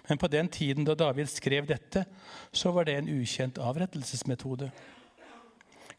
Men 0.08 0.18
på 0.18 0.28
den 0.32 0.48
tiden 0.48 0.86
da 0.88 0.96
David 0.98 1.28
skrev 1.30 1.66
dette, 1.68 2.04
så 2.52 2.72
var 2.72 2.88
det 2.88 2.96
en 2.98 3.10
ukjent 3.12 3.58
avrettelsesmetode. 3.60 4.70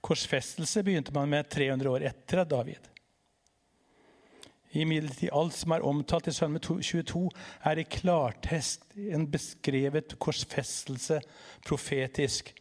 Korsfestelse 0.01 0.83
begynte 0.83 1.13
man 1.13 1.29
med 1.29 1.49
300 1.49 1.91
år 1.91 2.07
etter 2.09 2.43
av 2.43 2.49
David. 2.49 2.89
Imidlertid 4.71 5.31
alt 5.33 5.55
som 5.57 5.73
er 5.73 5.85
omtalt 5.85 6.27
i 6.29 6.33
Salme 6.35 6.59
22, 6.61 7.23
er 7.65 7.79
i 7.81 7.87
klartest 7.89 8.85
en 8.95 9.25
beskrevet 9.31 10.13
korsfestelse 10.21 11.21
profetisk. 11.65 12.53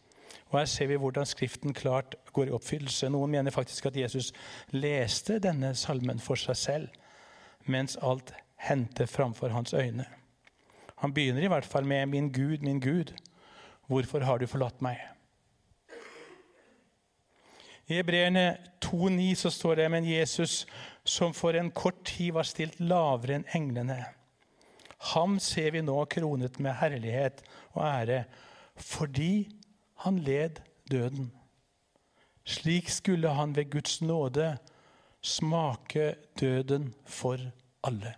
Og 0.49 0.59
Her 0.59 0.65
ser 0.65 0.89
vi 0.89 0.97
hvordan 0.97 1.25
Skriften 1.29 1.73
klart 1.73 2.15
går 2.33 2.49
i 2.49 2.55
oppfyllelse. 2.57 3.09
Noen 3.13 3.31
mener 3.31 3.53
faktisk 3.53 3.85
at 3.85 3.97
Jesus 3.97 4.31
leste 4.73 5.37
denne 5.39 5.75
salmen 5.77 6.19
for 6.19 6.39
seg 6.39 6.57
selv 6.57 6.89
mens 7.69 7.99
alt 8.01 8.33
hendte 8.65 9.05
framfor 9.07 9.53
hans 9.53 9.75
øyne. 9.77 10.07
Han 11.03 11.13
begynner 11.13 11.45
i 11.45 11.51
hvert 11.51 11.65
fall 11.65 11.85
med 11.85 12.05
'Min 12.05 12.31
Gud, 12.31 12.57
min 12.57 12.79
Gud, 12.79 13.13
hvorfor 13.87 14.19
har 14.19 14.37
du 14.37 14.47
forlatt 14.47 14.81
meg?' 14.81 15.18
I 17.89 17.97
Hebreerne 17.97 18.57
2,9 18.85 19.33
så 19.35 19.49
står 19.49 19.79
det 19.79 19.87
men 19.89 20.05
Jesus, 20.05 20.67
som 21.03 21.33
for 21.33 21.57
en 21.57 21.71
kort 21.73 22.03
tid 22.05 22.35
var 22.35 22.45
stilt 22.45 22.77
lavere 22.77 23.39
enn 23.39 23.47
englene. 23.57 23.97
Ham 25.15 25.39
ser 25.41 25.71
vi 25.73 25.81
nå 25.81 25.95
kronet 26.11 26.59
med 26.61 26.77
herlighet 26.77 27.41
og 27.73 27.81
ære 27.87 28.23
fordi 28.79 29.49
han 30.05 30.19
led 30.23 30.61
døden. 30.91 31.31
Slik 32.45 32.89
skulle 32.93 33.33
han 33.35 33.55
ved 33.57 33.71
Guds 33.73 34.01
nåde 34.01 34.53
smake 35.21 36.13
døden 36.39 36.93
for 37.05 37.41
alle. 37.83 38.13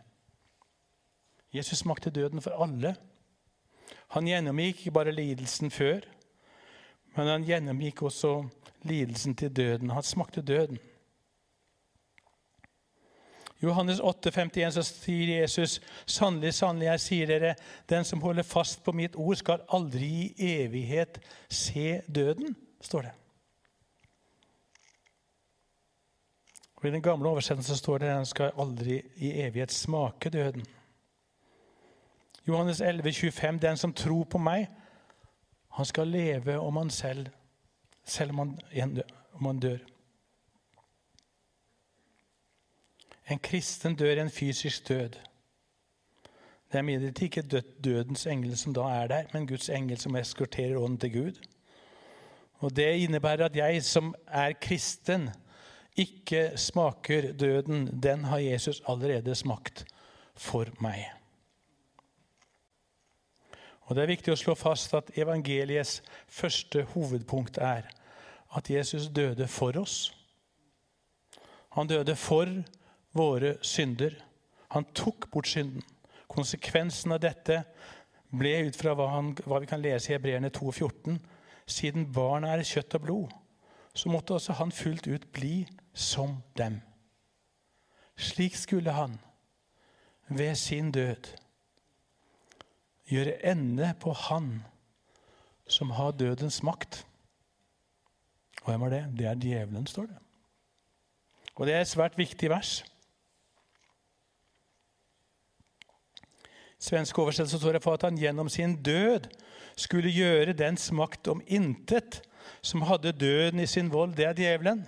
Jesus 1.54 1.80
smakte 1.80 2.12
døden 2.12 2.44
for 2.44 2.60
alle. 2.64 2.96
Han 4.16 4.28
gjennomgikk 4.28 4.84
ikke 4.84 4.94
bare 5.00 5.16
lidelsen 5.16 5.72
før, 5.72 6.04
men 7.15 7.28
han 7.28 7.43
gjennomgikk 7.43 8.04
også 8.08 8.38
lidelsen 8.88 9.36
til 9.36 9.52
døden. 9.56 9.89
Han 9.89 10.04
smakte 10.04 10.41
døden. 10.41 10.80
Johannes 13.62 14.00
8, 14.00 14.32
51, 14.32 14.74
så 14.74 14.84
sier 14.84 15.41
Jesus, 15.41 15.82
'Sannelig, 16.06 16.54
sannelig, 16.54 16.86
jeg 16.86 17.00
sier 17.00 17.28
dere, 17.28 17.56
den 17.89 18.04
som 18.04 18.21
holder 18.21 18.43
fast 18.43 18.84
på 18.84 18.91
mitt 18.91 19.15
ord, 19.15 19.36
skal 19.36 19.62
aldri 19.69 20.34
i 20.38 20.63
evighet 20.63 21.19
se 21.50 22.02
døden', 22.08 22.56
står 22.82 23.02
det. 23.02 23.12
Og 26.76 26.88
I 26.88 26.91
den 26.91 27.02
gamle 27.02 27.30
oversettelsen 27.30 27.76
står 27.76 27.97
det 27.97 28.08
'den 28.08 28.26
skal 28.26 28.52
aldri 28.58 29.02
i 29.15 29.32
evighet 29.41 29.71
smake 29.71 30.30
døden'. 30.30 30.65
Johannes 32.47 32.82
11, 32.82 33.13
25, 33.13 33.60
'Den 33.60 33.78
som 33.78 33.93
tror 33.93 34.24
på 34.24 34.38
meg, 34.38 34.67
han 35.72 35.86
skal 35.86 36.08
leve 36.08 36.60
om 36.60 36.78
han 36.78 36.90
selv, 36.90 37.28
selv 38.06 38.32
om 38.32 38.38
han, 38.38 39.04
om 39.34 39.46
han 39.46 39.60
dør'. 39.60 39.88
En 43.32 43.40
kristen 43.40 43.96
dør 43.96 44.22
en 44.22 44.30
fysisk 44.30 44.88
død. 44.88 45.10
Det 46.72 46.78
er 46.78 46.80
imidlertid 46.80 47.24
ikke 47.24 47.62
dødens 47.84 48.26
engel 48.28 48.58
som 48.58 48.74
da 48.74 48.82
er 48.82 49.08
der, 49.08 49.24
men 49.34 49.48
Guds 49.48 49.70
engel 49.70 49.98
som 50.00 50.16
eskorterer 50.16 50.78
ånden 50.78 51.00
til 51.00 51.14
Gud. 51.14 51.40
Og 52.60 52.76
Det 52.76 52.96
innebærer 52.96 53.46
at 53.46 53.56
jeg 53.56 53.84
som 53.84 54.16
er 54.28 54.54
kristen, 54.62 55.30
ikke 55.98 56.52
smaker 56.56 57.32
døden. 57.32 58.02
Den 58.04 58.24
har 58.24 58.38
Jesus 58.38 58.82
allerede 58.88 59.36
smakt 59.36 59.86
for 60.36 60.66
meg. 60.82 61.10
Og 63.92 63.96
Det 63.96 64.06
er 64.06 64.14
viktig 64.14 64.32
å 64.32 64.40
slå 64.40 64.54
fast 64.56 64.94
at 64.96 65.10
evangeliets 65.20 65.98
første 66.32 66.86
hovedpunkt 66.94 67.58
er 67.60 67.90
at 68.56 68.70
Jesus 68.72 69.10
døde 69.12 69.50
for 69.52 69.76
oss. 69.82 70.14
Han 71.76 71.92
døde 71.92 72.16
for 72.16 72.48
våre 73.12 73.58
synder. 73.62 74.16
Han 74.72 74.88
tok 74.96 75.28
bort 75.34 75.52
synden. 75.52 75.84
Konsekvensen 76.32 77.12
av 77.12 77.20
dette 77.26 77.58
ble 78.32 78.54
ut 78.70 78.80
fra 78.80 78.96
hva, 78.96 79.10
han, 79.12 79.34
hva 79.44 79.60
vi 79.60 79.68
kan 79.68 79.84
lese 79.84 80.14
i 80.14 80.16
Hebreerne 80.16 80.54
2,14. 80.56 81.20
Siden 81.68 82.08
barna 82.16 82.56
er 82.56 82.64
kjøtt 82.64 82.96
og 82.96 83.06
blod, 83.10 83.38
så 83.92 84.08
måtte 84.08 84.40
også 84.40 84.56
han 84.62 84.72
fullt 84.72 85.12
ut 85.12 85.28
bli 85.36 85.66
som 85.92 86.40
dem. 86.56 86.80
Slik 88.16 88.56
skulle 88.56 88.96
han 88.96 89.20
ved 90.32 90.56
sin 90.56 90.96
død 90.96 91.36
gjøre 93.10 93.40
ende 93.46 93.94
på 94.00 94.14
han 94.14 94.64
som 95.68 95.90
har 95.96 96.12
dødens 96.12 96.64
makt. 96.64 97.06
Og 98.62 98.72
hvem 98.72 98.82
er 98.82 98.90
det? 98.90 99.04
Det 99.20 99.28
er 99.28 99.36
djevelen, 99.36 99.88
står 99.88 100.06
det. 100.12 100.18
Og 101.56 101.68
Det 101.68 101.74
er 101.74 101.82
et 101.82 101.88
svært 101.88 102.18
viktig 102.18 102.50
vers. 102.50 102.84
svenske 106.82 107.22
oversettelse 107.22 107.60
står 107.60 107.78
det 107.78 107.84
for 107.84 107.94
at 107.94 108.08
han 108.08 108.18
gjennom 108.18 108.50
sin 108.50 108.76
død 108.84 109.30
skulle 109.78 110.10
gjøre 110.10 110.58
dens 110.58 110.92
makt 110.92 111.28
om 111.28 111.42
intet, 111.48 112.22
som 112.62 112.82
hadde 112.82 113.12
døden 113.12 113.60
i 113.60 113.68
sin 113.70 113.92
vold. 113.94 114.16
Det 114.18 114.26
er 114.26 114.34
djevelen. 114.34 114.88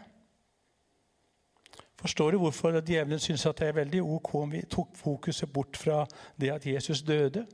Forstår 2.01 2.31
du 2.31 2.37
hvorfor 2.37 2.81
djevelen 2.81 3.19
syns 3.19 3.43
det 3.43 3.67
er 3.67 3.77
veldig 3.77 4.01
ok 4.03 4.35
om 4.35 4.51
vi 4.51 4.63
tok 4.65 4.97
fokuset 4.97 5.53
bort 5.53 5.77
fra 5.77 6.05
det 6.41 6.49
at 6.51 6.65
Jesus 6.65 7.01
døde? 7.01 7.45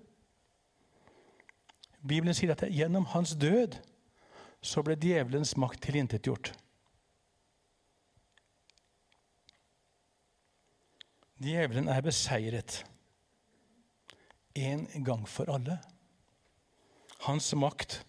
Bibelen 2.08 2.34
sier 2.34 2.54
at 2.54 2.64
gjennom 2.72 3.06
hans 3.12 3.36
død 3.36 3.76
så 4.62 4.84
ble 4.84 4.96
djevelens 5.00 5.56
makt 5.60 5.82
tilintetgjort. 5.84 6.54
Djevelen 11.40 11.88
er 11.88 12.04
beseiret 12.04 12.82
en 14.60 14.88
gang 15.06 15.24
for 15.28 15.52
alle. 15.52 15.80
Hans 17.24 17.54
makt 17.56 18.02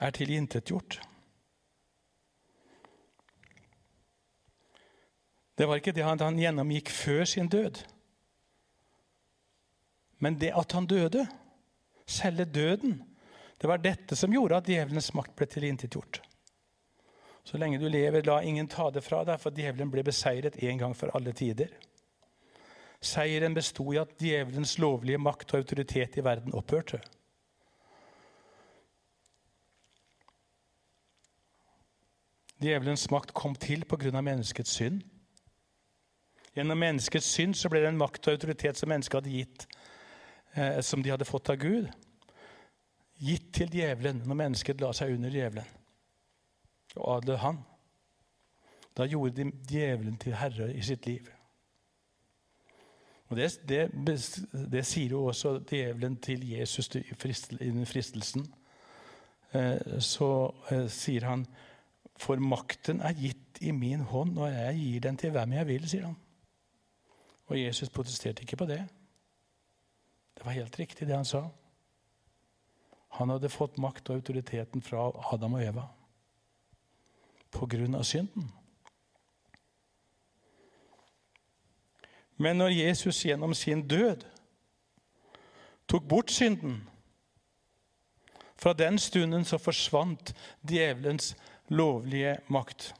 er 0.00 0.12
tilintetgjort. 0.12 1.00
Det 5.56 5.68
var 5.68 5.80
ikke 5.80 5.92
det 5.92 6.04
han 6.04 6.40
gjennomgikk 6.40 6.90
før 6.90 7.24
sin 7.28 7.48
død, 7.48 7.84
men 10.18 10.40
det 10.40 10.52
at 10.56 10.72
han 10.72 10.86
døde, 10.86 11.26
selve 12.06 12.44
døden, 12.44 13.00
det 13.60 13.68
var 13.70 13.78
dette 13.78 14.16
som 14.18 14.32
gjorde 14.34 14.58
at 14.58 14.68
djevelens 14.68 15.12
makt 15.14 15.36
ble 15.38 15.46
tilintetgjort. 15.46 16.20
Så 17.44 17.58
lenge 17.58 17.78
du 17.78 17.88
lever, 17.88 18.22
la 18.26 18.40
ingen 18.42 18.68
ta 18.70 18.88
det 18.90 19.02
fra 19.06 19.22
deg, 19.26 19.38
for 19.42 19.54
djevelen 19.54 19.90
ble 19.90 20.04
beseiret 20.06 20.58
en 20.62 20.78
gang 20.78 20.94
for 20.98 21.14
alle 21.16 21.34
tider. 21.34 21.70
Seieren 23.02 23.54
besto 23.54 23.88
i 23.94 23.98
at 23.98 24.14
djevelens 24.22 24.76
lovlige 24.78 25.18
makt 25.18 25.54
og 25.54 25.64
autoritet 25.64 26.18
i 26.18 26.24
verden 26.24 26.54
opphørte. 26.54 27.00
Djevelens 32.62 33.08
makt 33.10 33.34
kom 33.34 33.56
til 33.58 33.82
pga. 33.90 34.20
menneskets 34.20 34.70
synd. 34.70 35.02
Gjennom 36.54 36.78
menneskets 36.78 37.26
synd 37.26 37.56
så 37.58 37.70
ble 37.72 37.82
en 37.88 37.98
makt 37.98 38.28
og 38.28 38.36
autoritet 38.36 38.78
som 38.78 38.92
mennesket 38.92 39.18
hadde 39.18 39.34
gitt, 39.34 39.66
eh, 40.54 40.80
som 40.80 41.02
de 41.02 41.10
hadde 41.10 41.28
fått 41.28 41.50
av 41.52 41.60
Gud, 41.62 41.88
gitt 43.22 43.52
til 43.54 43.70
djevelen 43.70 44.24
når 44.26 44.38
mennesket 44.38 44.80
la 44.82 44.90
seg 44.96 45.14
under 45.14 45.30
djevelen 45.30 45.68
og 46.96 47.16
adlød 47.16 47.36
han. 47.36 47.60
Da 48.96 49.06
gjorde 49.08 49.36
de 49.36 49.52
djevelen 49.68 50.18
til 50.20 50.34
herre 50.36 50.68
i 50.74 50.82
sitt 50.84 51.06
liv. 51.06 51.28
Og 53.32 53.38
det, 53.38 53.48
det, 53.68 53.86
det, 54.72 54.82
sier 54.84 55.14
jo 55.14 55.24
også 55.30 55.54
djevelen 55.70 56.18
til 56.20 56.44
Jesus 56.50 56.90
i 56.94 57.70
den 57.70 57.86
fristelsen. 57.88 58.44
Eh, 59.56 60.00
så 60.00 60.54
eh, 60.70 60.88
sier 60.92 61.24
han, 61.24 61.46
'For 62.16 62.36
makten 62.36 63.00
er 63.00 63.16
gitt 63.16 63.58
i 63.60 63.70
min 63.70 64.00
hånd, 64.00 64.38
og 64.38 64.52
jeg 64.52 64.76
gir 64.76 65.00
den 65.00 65.16
til 65.16 65.30
hvem 65.30 65.52
jeg 65.52 65.66
vil', 65.66 65.88
sier 65.88 66.04
han. 66.04 66.16
Og 67.46 67.60
Jesus 67.60 67.88
protesterte 67.88 68.42
ikke 68.42 68.56
på 68.56 68.66
det. 68.66 68.84
Det 70.42 70.46
var 70.46 70.52
helt 70.52 70.78
riktig, 70.78 71.06
det 71.06 71.14
han 71.14 71.24
sa. 71.24 71.50
Han 73.14 73.30
hadde 73.30 73.46
fått 73.48 73.76
makt 73.78 74.08
og 74.10 74.16
autoriteten 74.18 74.82
fra 74.82 75.04
Adam 75.30 75.54
og 75.54 75.62
Eva 75.62 75.84
på 77.54 77.68
grunn 77.70 77.94
av 77.94 78.02
synden. 78.02 78.48
Men 82.42 82.58
når 82.58 82.74
Jesus 82.74 83.22
gjennom 83.22 83.54
sin 83.54 83.86
død 83.86 84.26
tok 85.86 86.10
bort 86.10 86.34
synden 86.34 86.80
Fra 88.58 88.74
den 88.74 88.98
stunden 88.98 89.46
så 89.46 89.62
forsvant 89.62 90.34
djevelens 90.66 91.36
lovlige 91.70 92.36
makt. 92.50 92.92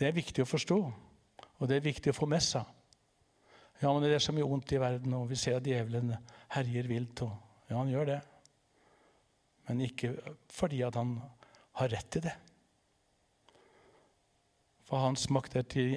Det 0.00 0.08
er 0.08 0.16
viktig 0.16 0.44
å 0.44 0.48
forstå, 0.48 0.82
og 1.58 1.68
det 1.68 1.76
er 1.76 1.88
viktig 1.92 2.12
å 2.12 2.16
få 2.16 2.28
med 2.28 2.44
seg. 2.44 2.79
Ja, 3.80 3.92
men 3.92 4.02
Det 4.02 4.12
er 4.14 4.18
så 4.18 4.32
mye 4.36 4.44
ondt 4.44 4.72
i 4.72 4.80
verden, 4.80 5.14
og 5.16 5.30
vi 5.30 5.38
ser 5.40 5.56
at 5.56 5.64
djevelen 5.64 6.12
herjer 6.52 6.88
vilt. 6.88 7.22
Og, 7.24 7.32
ja, 7.70 7.78
han 7.78 7.88
gjør 7.88 8.04
det. 8.04 8.20
Men 9.68 9.80
ikke 9.86 10.16
fordi 10.50 10.82
at 10.82 10.98
han 10.98 11.14
har 11.80 11.92
rett 11.92 12.10
til 12.12 12.24
det. 12.26 12.34
For 14.84 14.98
hans 14.98 15.28
makt 15.30 15.54
er, 15.56 15.62
til, 15.70 15.94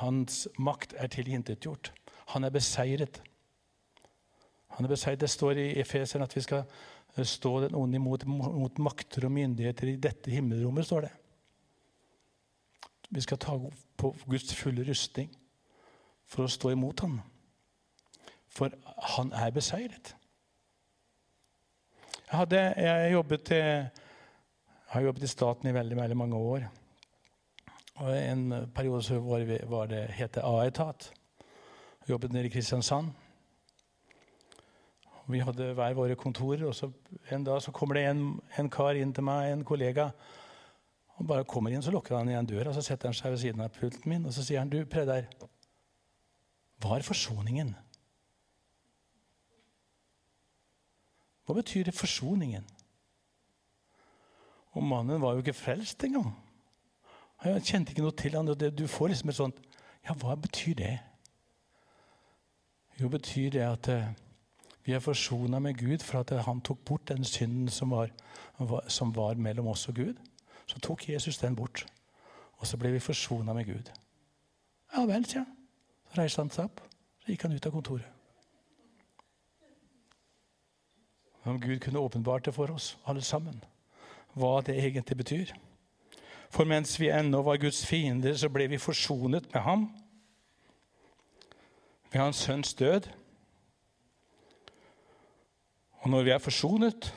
hans 0.00 0.48
makt 0.58 0.96
er 0.98 1.08
tilintetgjort. 1.14 1.92
Han 2.34 2.44
er 2.44 2.50
beseiret. 2.50 3.22
Han 4.74 4.84
er 4.84 4.92
beseiret. 4.92 5.22
Det 5.22 5.30
står 5.30 5.62
i 5.62 5.68
Efeseren 5.80 6.26
at 6.26 6.34
vi 6.36 6.42
skal 6.42 6.64
eh, 7.16 7.24
stå 7.24 7.60
den 7.64 7.78
onde 7.78 7.96
imot 7.96 8.26
mot 8.26 8.78
makter 8.82 9.24
og 9.24 9.32
myndigheter 9.32 9.92
i 9.92 9.96
dette 9.96 10.30
himmelrommet. 10.30 10.84
står 10.84 11.06
det. 11.06 11.12
Vi 13.08 13.20
skal 13.20 13.38
ta 13.38 13.56
på 13.96 14.14
Guds 14.26 14.54
fulle 14.54 14.84
rustning. 14.90 15.30
For 16.26 16.46
å 16.46 16.52
stå 16.52 16.72
imot 16.74 17.02
ham. 17.04 17.20
For 18.50 18.72
han 19.16 19.32
er 19.36 19.52
beseiret. 19.54 20.14
Jeg, 22.26 22.34
hadde, 22.34 22.62
jeg 22.82 23.12
jobbet, 23.12 23.52
har 24.90 25.04
jobbet 25.04 25.22
i 25.22 25.30
staten 25.30 25.70
i 25.70 25.74
veldig, 25.76 25.98
veldig 26.00 26.16
mange 26.18 26.40
år. 26.40 26.66
Og 27.96 28.10
En 28.16 28.48
periode 28.74 29.02
så 29.02 29.20
var 29.24 29.44
det, 29.46 29.60
var 29.70 29.86
det 29.86 30.02
het 30.16 30.36
A-etat. 30.42 31.12
Jobbet 32.08 32.32
nede 32.32 32.46
i 32.46 32.52
Kristiansand. 32.52 33.12
Vi 35.26 35.38
hadde 35.42 35.72
hver 35.74 35.94
våre 35.94 36.14
kontorer. 36.14 36.66
og 36.66 36.74
så 36.74 36.90
En 37.30 37.44
dag 37.44 37.62
så 37.62 37.72
kommer 37.72 37.94
det 37.94 38.04
en, 38.06 38.40
en 38.58 38.70
kar 38.70 38.94
inn 38.94 39.12
til 39.12 39.24
meg, 39.24 39.52
en 39.52 39.64
kollega. 39.64 40.10
Han 41.16 41.26
bare 41.26 41.44
kommer 41.44 41.70
inn, 41.70 41.82
Så 41.82 41.90
lukker 41.90 42.16
han 42.16 42.28
igjen 42.28 42.46
døra, 42.46 42.72
så 42.72 42.82
setter 42.82 43.08
han 43.08 43.14
seg 43.14 43.30
ved 43.30 43.38
siden 43.38 43.60
av 43.60 43.72
pulten 43.72 44.10
min 44.10 44.26
og 44.26 44.32
så 44.32 44.44
sier 44.44 44.58
han, 44.58 44.68
du 44.68 44.84
Peder, 44.84 45.24
hva 46.80 46.96
er 46.98 47.06
forsoningen? 47.06 47.74
Hva 51.46 51.54
betyr 51.54 51.86
det 51.86 51.94
forsoningen? 51.94 52.66
Og 54.76 54.82
mannen 54.82 55.22
var 55.22 55.32
jo 55.32 55.44
ikke 55.44 55.56
frelst 55.56 56.04
engang. 56.04 56.34
Jeg 57.44 57.62
kjente 57.62 57.92
ikke 57.92 58.02
noe 58.02 58.16
til 58.16 58.36
han, 58.36 58.48
Du 58.48 58.86
får 58.86 59.08
liksom 59.08 59.28
et 59.28 59.36
sånt 59.36 59.58
Ja, 60.06 60.14
hva 60.14 60.34
betyr 60.34 60.74
det? 60.74 60.98
Jo, 63.00 63.08
betyr 63.08 63.50
det 63.50 63.60
at 63.60 63.88
uh, 63.88 64.12
vi 64.84 64.92
er 64.92 65.02
forsona 65.02 65.58
med 65.58 65.74
Gud 65.78 65.98
for 65.98 66.20
at 66.20 66.44
han 66.44 66.60
tok 66.60 66.78
bort 66.84 67.08
den 67.08 67.24
synden 67.24 67.68
som 67.68 67.90
var, 67.90 68.10
som 68.88 69.14
var, 69.16 69.34
mellom 69.34 69.66
oss 69.66 69.88
og 69.88 69.94
Gud. 69.94 70.14
Så 70.66 70.78
tok 70.80 71.08
Jesus 71.08 71.38
den 71.38 71.56
bort. 71.56 71.86
Og 72.56 72.66
så 72.66 72.76
ble 72.76 72.92
vi 72.92 72.98
forsona 72.98 73.52
med 73.52 73.64
Gud. 73.66 73.90
Ja 74.96 75.04
vel, 75.04 75.26
sier 75.26 75.44
han. 75.44 75.55
Så 76.10 76.20
reiste 76.20 76.42
han 76.42 76.52
seg 76.54 76.68
opp. 76.68 76.82
Så 77.22 77.32
gikk 77.32 77.46
han 77.46 77.56
ut 77.56 77.66
av 77.66 77.74
kontoret. 77.74 78.12
Om 81.46 81.60
Gud 81.62 81.78
kunne 81.80 82.02
åpenbart 82.02 82.44
det 82.44 82.54
for 82.54 82.70
oss, 82.74 82.96
alle 83.06 83.22
sammen, 83.22 83.60
hva 84.34 84.58
det 84.66 84.74
egentlig 84.82 85.16
betyr. 85.16 85.52
For 86.50 86.66
mens 86.66 86.96
vi 87.00 87.10
ennå 87.14 87.42
var 87.46 87.60
Guds 87.62 87.84
fiender, 87.86 88.34
så 88.34 88.50
ble 88.50 88.66
vi 88.70 88.82
forsonet 88.82 89.46
med 89.52 89.62
ham 89.62 89.86
ved 92.12 92.20
hans 92.20 92.36
sønns 92.36 92.74
død. 92.74 93.06
Og 96.02 96.10
når 96.10 96.22
vi 96.22 96.30
er 96.30 96.42
forsonet, 96.42 97.14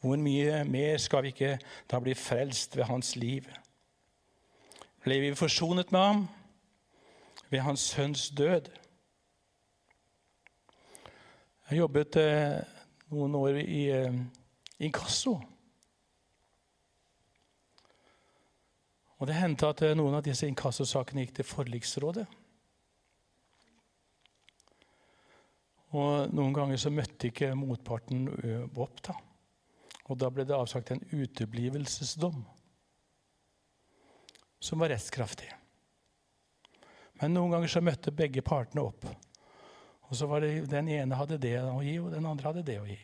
hvor 0.00 0.16
mye 0.16 0.64
mer 0.64 0.98
skal 1.02 1.22
vi 1.22 1.34
ikke 1.34 1.58
da 1.90 1.98
bli 2.00 2.14
frelst 2.14 2.76
ved 2.76 2.84
hans 2.84 3.16
liv? 3.16 3.46
Ble 5.02 5.20
vi 5.20 5.34
forsonet 5.34 5.92
med 5.92 6.00
ham 6.00 6.26
ved 7.50 7.60
hans 7.60 7.80
sønns 7.80 8.28
død? 8.30 8.70
Jeg 11.70 11.80
jobbet 11.80 12.16
eh, 12.22 12.60
noen 13.10 13.32
år 13.34 13.56
i 13.58 13.80
eh, 13.90 14.18
inkasso. 14.86 15.32
Og 19.18 19.26
Det 19.26 19.34
hendte 19.34 19.72
at 19.72 19.82
eh, 19.82 19.96
noen 19.98 20.14
av 20.14 20.22
disse 20.22 20.46
inkassosakene 20.46 21.24
gikk 21.24 21.34
til 21.40 21.48
forliksrådet. 21.50 22.26
Og 25.98 26.30
Noen 26.30 26.54
ganger 26.54 26.78
så 26.78 26.94
møtte 26.94 27.32
ikke 27.32 27.50
motparten 27.58 28.28
opp. 28.76 29.02
da. 29.02 29.18
Og 30.06 30.22
Da 30.22 30.30
ble 30.30 30.46
det 30.46 30.54
avsagt 30.54 30.94
en 30.94 31.02
uteblivelsesdom, 31.10 32.44
som 34.60 34.82
var 34.82 34.94
rettskraftig. 34.94 35.50
Men 37.20 37.32
noen 37.32 37.54
ganger 37.54 37.72
så 37.72 37.82
møtte 37.84 38.12
begge 38.12 38.42
partene 38.44 38.84
opp. 38.84 39.06
Og 40.06 40.16
så 40.16 40.28
var 40.30 40.44
det, 40.44 40.68
Den 40.70 40.88
ene 40.88 41.18
hadde 41.18 41.38
det 41.38 41.56
å 41.62 41.80
gi, 41.82 41.98
og 41.98 42.12
den 42.12 42.26
andre 42.28 42.50
hadde 42.50 42.66
det 42.66 42.78
å 42.80 42.86
gi. 42.86 42.98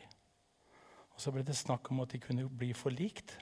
Og 1.15 1.21
Så 1.21 1.33
ble 1.33 1.43
det 1.47 1.57
snakk 1.57 1.91
om 1.91 2.03
at 2.05 2.13
de 2.13 2.21
kunne 2.23 2.49
bli 2.49 2.73
forlikt. 2.77 3.37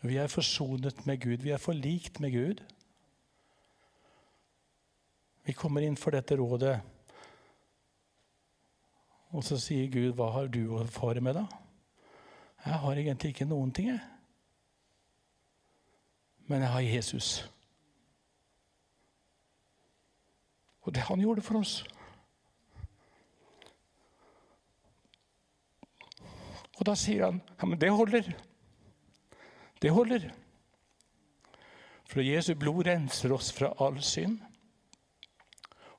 Vi 0.00 0.16
er 0.16 0.32
forsonet 0.32 1.04
med 1.06 1.20
Gud. 1.20 1.42
Vi 1.44 1.52
er 1.52 1.60
forlikt 1.60 2.20
med 2.20 2.32
Gud. 2.32 2.62
Vi 5.44 5.52
kommer 5.52 5.84
inn 5.84 5.96
for 5.96 6.14
dette 6.14 6.36
rådet, 6.36 6.78
og 9.30 9.44
så 9.44 9.56
sier 9.58 9.88
Gud, 9.88 10.12
'Hva 10.14 10.32
har 10.32 10.46
du 10.48 10.68
å 10.74 10.86
fare 10.86 11.20
med, 11.20 11.34
da?' 11.34 11.48
Jeg 12.64 12.74
har 12.74 12.92
egentlig 12.92 13.28
ikke 13.28 13.48
noen 13.48 13.72
ting, 13.72 13.88
jeg. 13.88 14.00
Men 16.50 16.64
jeg 16.64 16.70
har 16.72 16.80
Jesus. 16.80 17.26
Og 20.82 20.94
det 20.94 21.04
han 21.06 21.20
gjorde 21.22 21.44
for 21.46 21.60
oss. 21.60 21.84
Og 26.80 26.86
da 26.88 26.94
sier 26.96 27.24
han, 27.24 27.42
'Ja, 27.60 27.66
men 27.66 27.80
det 27.80 27.90
holder.' 27.90 28.32
Det 29.82 29.90
holder. 29.90 30.30
For 32.04 32.20
Jesu 32.20 32.54
blod 32.54 32.86
renser 32.86 33.32
oss 33.32 33.52
fra 33.52 33.72
all 33.80 34.02
synd. 34.02 34.40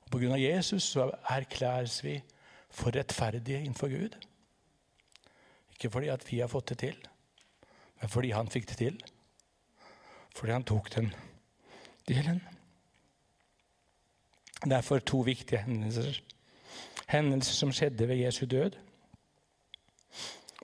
Og 0.02 0.10
På 0.10 0.18
grunn 0.18 0.32
av 0.32 0.38
Jesus 0.38 0.82
så 0.82 1.10
erklæres 1.30 2.04
vi 2.04 2.22
for 2.70 2.90
rettferdige 2.90 3.58
innenfor 3.58 3.88
Gud. 3.88 4.26
Ikke 5.70 5.90
fordi 5.90 6.08
at 6.08 6.32
vi 6.32 6.38
har 6.38 6.48
fått 6.48 6.68
det 6.68 6.78
til, 6.78 7.08
men 8.00 8.08
fordi 8.08 8.30
han 8.30 8.48
fikk 8.48 8.68
det 8.68 8.76
til. 8.76 9.02
Fordi 10.34 10.52
han 10.52 10.64
tok 10.64 10.90
den 10.94 11.12
delen. 12.08 12.40
Derfor 14.64 14.98
to 14.98 15.20
viktige 15.26 15.62
hendelser. 15.66 16.22
Hendelser 17.08 17.54
som 17.54 17.72
skjedde 17.74 18.08
ved 18.08 18.22
Jesu 18.22 18.46
død 18.46 18.78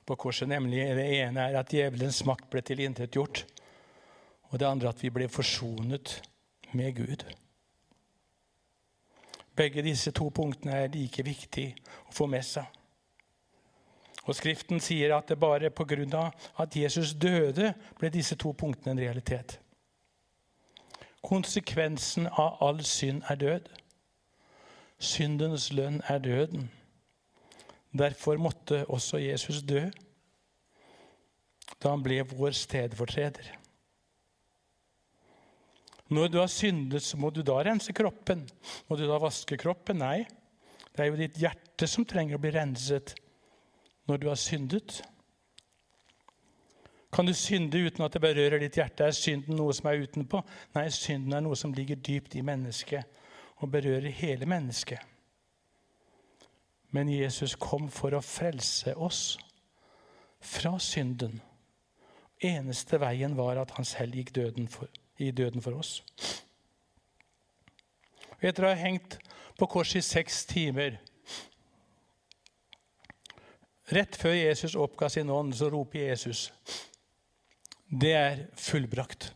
på 0.06 0.14
korset. 0.14 0.48
nemlig 0.48 0.78
Det 0.96 1.20
ene 1.20 1.40
er 1.40 1.58
at 1.58 1.68
djevelens 1.72 2.24
makt 2.24 2.50
ble 2.50 2.62
tilintetgjort. 2.62 3.44
Og 4.48 4.60
det 4.60 4.66
andre 4.66 4.88
at 4.88 5.02
vi 5.02 5.10
ble 5.10 5.28
forsonet 5.28 6.22
med 6.72 6.94
Gud. 6.96 7.24
Begge 9.56 9.82
disse 9.82 10.10
to 10.10 10.28
punktene 10.30 10.72
er 10.72 10.92
like 10.92 11.24
viktige 11.24 11.74
å 12.08 12.14
få 12.14 12.26
med 12.30 12.46
seg. 12.46 12.64
Og 14.28 14.36
Skriften 14.36 14.80
sier 14.84 15.14
at 15.16 15.30
det 15.30 15.38
bare 15.40 15.70
pga. 15.70 16.30
at 16.58 16.76
Jesus 16.76 17.14
døde, 17.14 17.74
ble 17.98 18.10
disse 18.10 18.36
to 18.36 18.52
punktene 18.52 18.92
en 18.92 19.00
realitet. 19.00 19.60
Konsekvensen 21.24 22.26
av 22.26 22.60
all 22.60 22.84
synd 22.84 23.22
er 23.28 23.34
død. 23.34 23.68
Syndens 24.98 25.72
lønn 25.72 26.02
er 26.08 26.18
døden. 26.18 26.70
Derfor 27.98 28.36
måtte 28.36 28.84
også 28.86 29.18
Jesus 29.18 29.62
dø 29.62 29.88
da 31.82 31.92
han 31.92 32.02
ble 32.02 32.24
vår 32.26 32.56
stedfortreder. 32.58 33.52
Når 36.08 36.28
du 36.28 36.38
har 36.40 36.48
syndet, 36.50 37.02
så 37.02 37.16
må 37.16 37.30
du 37.30 37.42
da 37.42 37.60
rense 37.62 37.92
kroppen. 37.92 38.48
Må 38.88 38.96
du 38.96 39.04
da 39.06 39.18
vaske 39.20 39.56
kroppen? 39.56 40.00
Nei. 40.02 40.24
Det 40.90 41.04
er 41.04 41.10
jo 41.12 41.20
ditt 41.20 41.38
hjerte 41.38 41.86
som 41.86 42.06
trenger 42.08 42.34
å 42.34 42.42
bli 42.42 42.50
renset 42.56 43.14
når 44.08 44.16
du 44.16 44.28
har 44.28 44.40
syndet. 44.40 45.02
Kan 47.12 47.26
du 47.26 47.34
synde 47.34 47.80
uten 47.86 48.04
at 48.04 48.12
det 48.12 48.20
berører 48.20 48.60
ditt 48.60 48.76
hjerte? 48.76 49.04
Er 49.04 49.16
synden 49.16 49.56
noe 49.56 49.72
som 49.76 49.88
er 49.88 50.02
utenpå? 50.04 50.42
Nei, 50.76 50.88
synden 50.92 51.36
er 51.36 51.44
noe 51.44 51.56
som 51.56 51.72
ligger 51.72 51.96
dypt 51.96 52.36
i 52.36 52.44
mennesket 52.44 53.04
og 53.58 53.72
berører 53.72 54.12
hele 54.14 54.46
mennesket. 54.46 55.00
Men 56.90 57.10
Jesus 57.12 57.56
kom 57.60 57.88
for 57.92 58.16
å 58.16 58.24
frelse 58.24 58.94
oss 58.96 59.22
fra 60.40 60.76
synden. 60.80 61.40
Eneste 62.44 63.00
veien 63.02 63.34
var 63.36 63.58
at 63.60 63.74
han 63.76 63.88
selv 63.88 64.16
gikk 64.16 64.34
døden 64.36 64.68
for, 64.70 64.88
i 65.18 65.30
døden 65.30 65.64
for 65.64 65.80
oss. 65.80 65.98
Og 68.38 68.46
etter 68.46 68.64
å 68.64 68.70
ha 68.70 68.78
hengt 68.78 69.18
på 69.58 69.66
korset 69.66 70.00
i 70.00 70.06
seks 70.06 70.44
timer 70.48 71.00
Rett 73.88 74.16
før 74.20 74.34
Jesus 74.36 74.76
oppga 74.76 75.08
sin 75.12 75.30
ånd, 75.32 75.54
så 75.56 75.70
roper 75.72 76.10
Jesus 76.10 76.48
Det 77.88 78.12
er 78.12 78.40
fullbrakt. 78.60 79.30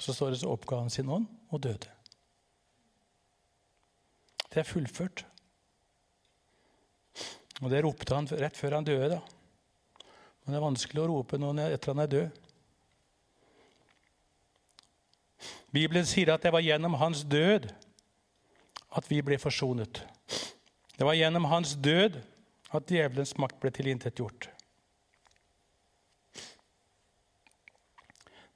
Så 0.00 0.14
står 0.16 0.32
det 0.32 0.40
så 0.40 0.52
oppga 0.54 0.78
han 0.80 0.92
sin 0.92 1.10
ånd 1.12 1.26
og 1.52 1.60
døde. 1.60 1.90
Det 4.50 4.62
er 4.62 4.66
fullført. 4.66 5.26
Og 7.60 7.68
det 7.68 7.82
ropte 7.84 8.16
han 8.16 8.30
rett 8.40 8.56
før 8.56 8.78
han 8.78 8.88
døde. 8.88 9.20
Men 10.40 10.54
det 10.54 10.56
er 10.56 10.64
vanskelig 10.64 11.02
å 11.02 11.10
rope 11.10 11.38
noen 11.38 11.60
etter 11.66 11.92
han 11.92 12.02
er 12.02 12.14
død. 12.14 12.40
Bibelen 15.70 16.08
sier 16.08 16.32
at 16.32 16.42
det 16.42 16.54
var 16.54 16.64
gjennom 16.64 16.96
hans 16.98 17.22
død 17.28 17.68
at 18.96 19.06
vi 19.12 19.20
ble 19.22 19.36
forsonet. 19.38 20.00
Det 20.96 21.06
var 21.06 21.14
gjennom 21.14 21.46
hans 21.52 21.76
død 21.78 22.16
at 22.70 22.86
djevelens 22.86 23.36
makt 23.40 23.58
ble 23.62 23.72
tilintetgjort. 23.74 24.48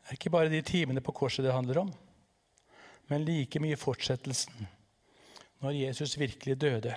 Det 0.04 0.12
er 0.12 0.18
ikke 0.18 0.34
bare 0.34 0.52
de 0.52 0.60
timene 0.62 1.02
på 1.02 1.14
korset 1.16 1.46
det 1.46 1.54
handler 1.54 1.80
om, 1.86 1.90
men 3.10 3.24
like 3.26 3.60
mye 3.62 3.78
fortsettelsen 3.80 4.68
når 5.64 5.78
Jesus 5.80 6.18
virkelig 6.20 6.58
døde. 6.60 6.94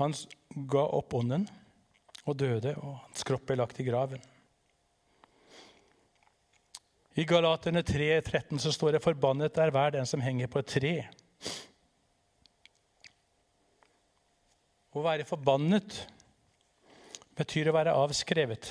Han 0.00 0.14
ga 0.70 0.82
opp 0.98 1.14
ånden 1.14 1.46
og 2.24 2.38
døde, 2.40 2.74
og 2.74 2.96
hans 3.04 3.26
kropp 3.26 3.46
ble 3.46 3.60
lagt 3.60 3.78
i 3.78 3.86
graven. 3.86 4.22
I 7.14 7.22
Galaterne 7.30 7.84
3, 7.86 8.08
13 8.20 8.58
så 8.58 8.72
står 8.74 8.96
det 8.96 9.02
'Forbannet 9.04 9.58
er 9.58 9.70
hver 9.70 9.90
den 9.94 10.06
som 10.06 10.20
henger 10.20 10.50
på 10.50 10.58
et 10.58 10.66
tre'. 10.66 11.23
Å 14.94 15.02
være 15.02 15.26
forbannet 15.26 15.96
betyr 17.34 17.70
å 17.70 17.74
være 17.74 17.94
avskrevet. 17.98 18.68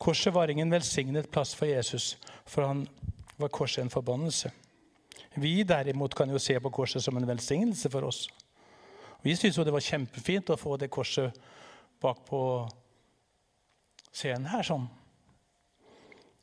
Korset 0.00 0.34
var 0.34 0.50
ingen 0.50 0.72
velsignet 0.72 1.30
plass 1.30 1.52
for 1.54 1.70
Jesus, 1.70 2.16
for 2.48 2.66
han 2.66 2.82
var 3.38 3.52
korset 3.54 3.84
en 3.84 3.92
forbannelse. 3.92 4.50
Vi 5.38 5.62
derimot 5.62 6.14
kan 6.18 6.30
jo 6.30 6.40
se 6.42 6.56
på 6.58 6.72
korset 6.74 7.04
som 7.04 7.16
en 7.16 7.28
velsignelse 7.28 7.90
for 7.92 8.08
oss. 8.08 8.24
Vi 9.22 9.36
syntes 9.36 9.60
det 9.62 9.74
var 9.74 9.84
kjempefint 9.84 10.50
å 10.50 10.58
få 10.58 10.78
det 10.80 10.90
korset 10.90 11.36
bak 12.00 12.24
på 12.26 12.40
scenen 14.10 14.48
her. 14.50 14.62
sånn. 14.66 14.88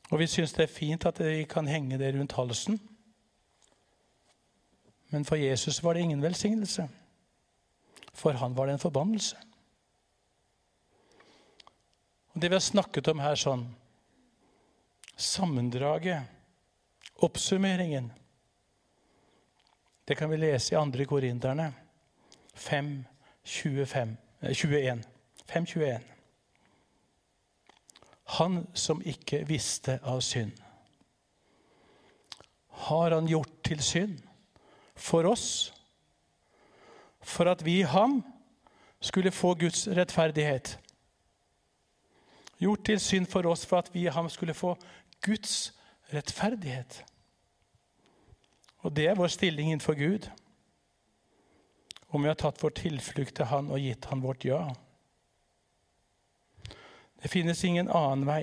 Og 0.08 0.22
vi 0.22 0.26
syns 0.30 0.54
det 0.56 0.64
er 0.64 0.72
fint 0.72 1.04
at 1.04 1.18
vi 1.20 1.44
kan 1.44 1.66
henge 1.68 1.98
det 1.98 2.14
rundt 2.14 2.32
halsen. 2.38 2.78
Men 5.10 5.24
for 5.24 5.36
Jesus 5.36 5.82
var 5.82 5.94
det 5.94 6.06
ingen 6.06 6.22
velsignelse. 6.22 6.88
For 8.18 8.38
han 8.40 8.54
var 8.54 8.66
det 8.66 8.78
en 8.78 8.82
forbannelse. 8.82 9.36
Og 12.34 12.40
Det 12.42 12.48
vi 12.48 12.54
har 12.54 12.64
snakket 12.64 13.08
om 13.10 13.22
her 13.22 13.38
sånn 13.38 13.68
Sammendraget, 15.18 16.28
oppsummeringen, 17.26 18.12
det 20.06 20.14
kan 20.14 20.30
vi 20.30 20.36
lese 20.38 20.76
i 20.76 20.78
2. 20.78 21.06
Korinterne 21.10 21.72
5, 22.54 22.92
25, 23.42 24.12
21. 24.54 25.02
5, 25.48 25.66
21. 25.66 26.06
Han 28.38 28.60
som 28.74 29.02
ikke 29.02 29.42
visste 29.48 29.98
av 30.06 30.20
synd, 30.22 30.54
har 32.86 33.10
han 33.10 33.26
gjort 33.26 33.58
til 33.66 33.82
synd 33.82 34.22
for 34.94 35.26
oss 35.26 35.48
for 37.28 37.50
at 37.50 37.64
vi 37.64 37.80
i 37.80 37.88
ham 37.88 38.22
skulle 39.00 39.30
få 39.30 39.54
Guds 39.54 39.86
rettferdighet. 39.88 40.78
Gjort 42.58 42.84
til 42.84 43.00
synd 43.00 43.28
for 43.30 43.46
oss 43.46 43.66
for 43.66 43.78
at 43.78 43.90
vi 43.94 44.06
i 44.06 44.12
ham 44.12 44.28
skulle 44.32 44.54
få 44.54 44.74
Guds 45.22 45.74
rettferdighet. 46.12 47.04
Og 48.78 48.96
det 48.96 49.08
er 49.08 49.18
vår 49.18 49.30
stilling 49.30 49.70
innenfor 49.70 49.94
Gud. 49.98 50.30
Om 52.08 52.22
vi 52.24 52.30
har 52.30 52.38
tatt 52.40 52.62
vår 52.62 52.72
tilflukt 52.78 53.36
til 53.36 53.50
Han 53.50 53.68
og 53.70 53.82
gitt 53.82 54.08
Han 54.08 54.22
vårt 54.24 54.44
ja. 54.44 54.62
Det 57.22 57.28
finnes 57.28 57.64
ingen 57.64 57.90
annen 57.90 58.24
vei. 58.26 58.42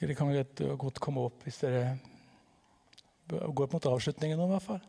Det 0.00 0.14
kan 0.18 0.30
godt 0.78 1.00
komme 1.02 1.24
opp 1.26 1.42
hvis 1.46 1.62
dere 1.64 1.96
går 3.28 3.72
mot 3.72 3.88
avslutningen 3.90 4.38
nå, 4.38 4.46
i 4.48 4.54
hvert 4.56 4.66
fall. 4.66 4.84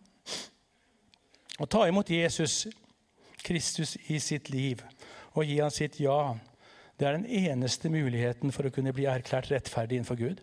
Å 1.59 1.67
ta 1.67 1.85
imot 1.87 2.09
Jesus 2.09 2.67
Kristus 3.43 3.95
i 4.07 4.19
sitt 4.23 4.49
liv 4.53 4.83
og 5.35 5.45
gi 5.45 5.59
han 5.59 5.73
sitt 5.73 5.99
ja, 6.01 6.35
det 6.99 7.07
er 7.07 7.17
den 7.17 7.27
eneste 7.27 7.91
muligheten 7.91 8.51
for 8.51 8.67
å 8.67 8.73
kunne 8.73 8.93
bli 8.95 9.07
erklært 9.07 9.51
rettferdig 9.51 9.99
innenfor 9.99 10.19
Gud. 10.19 10.41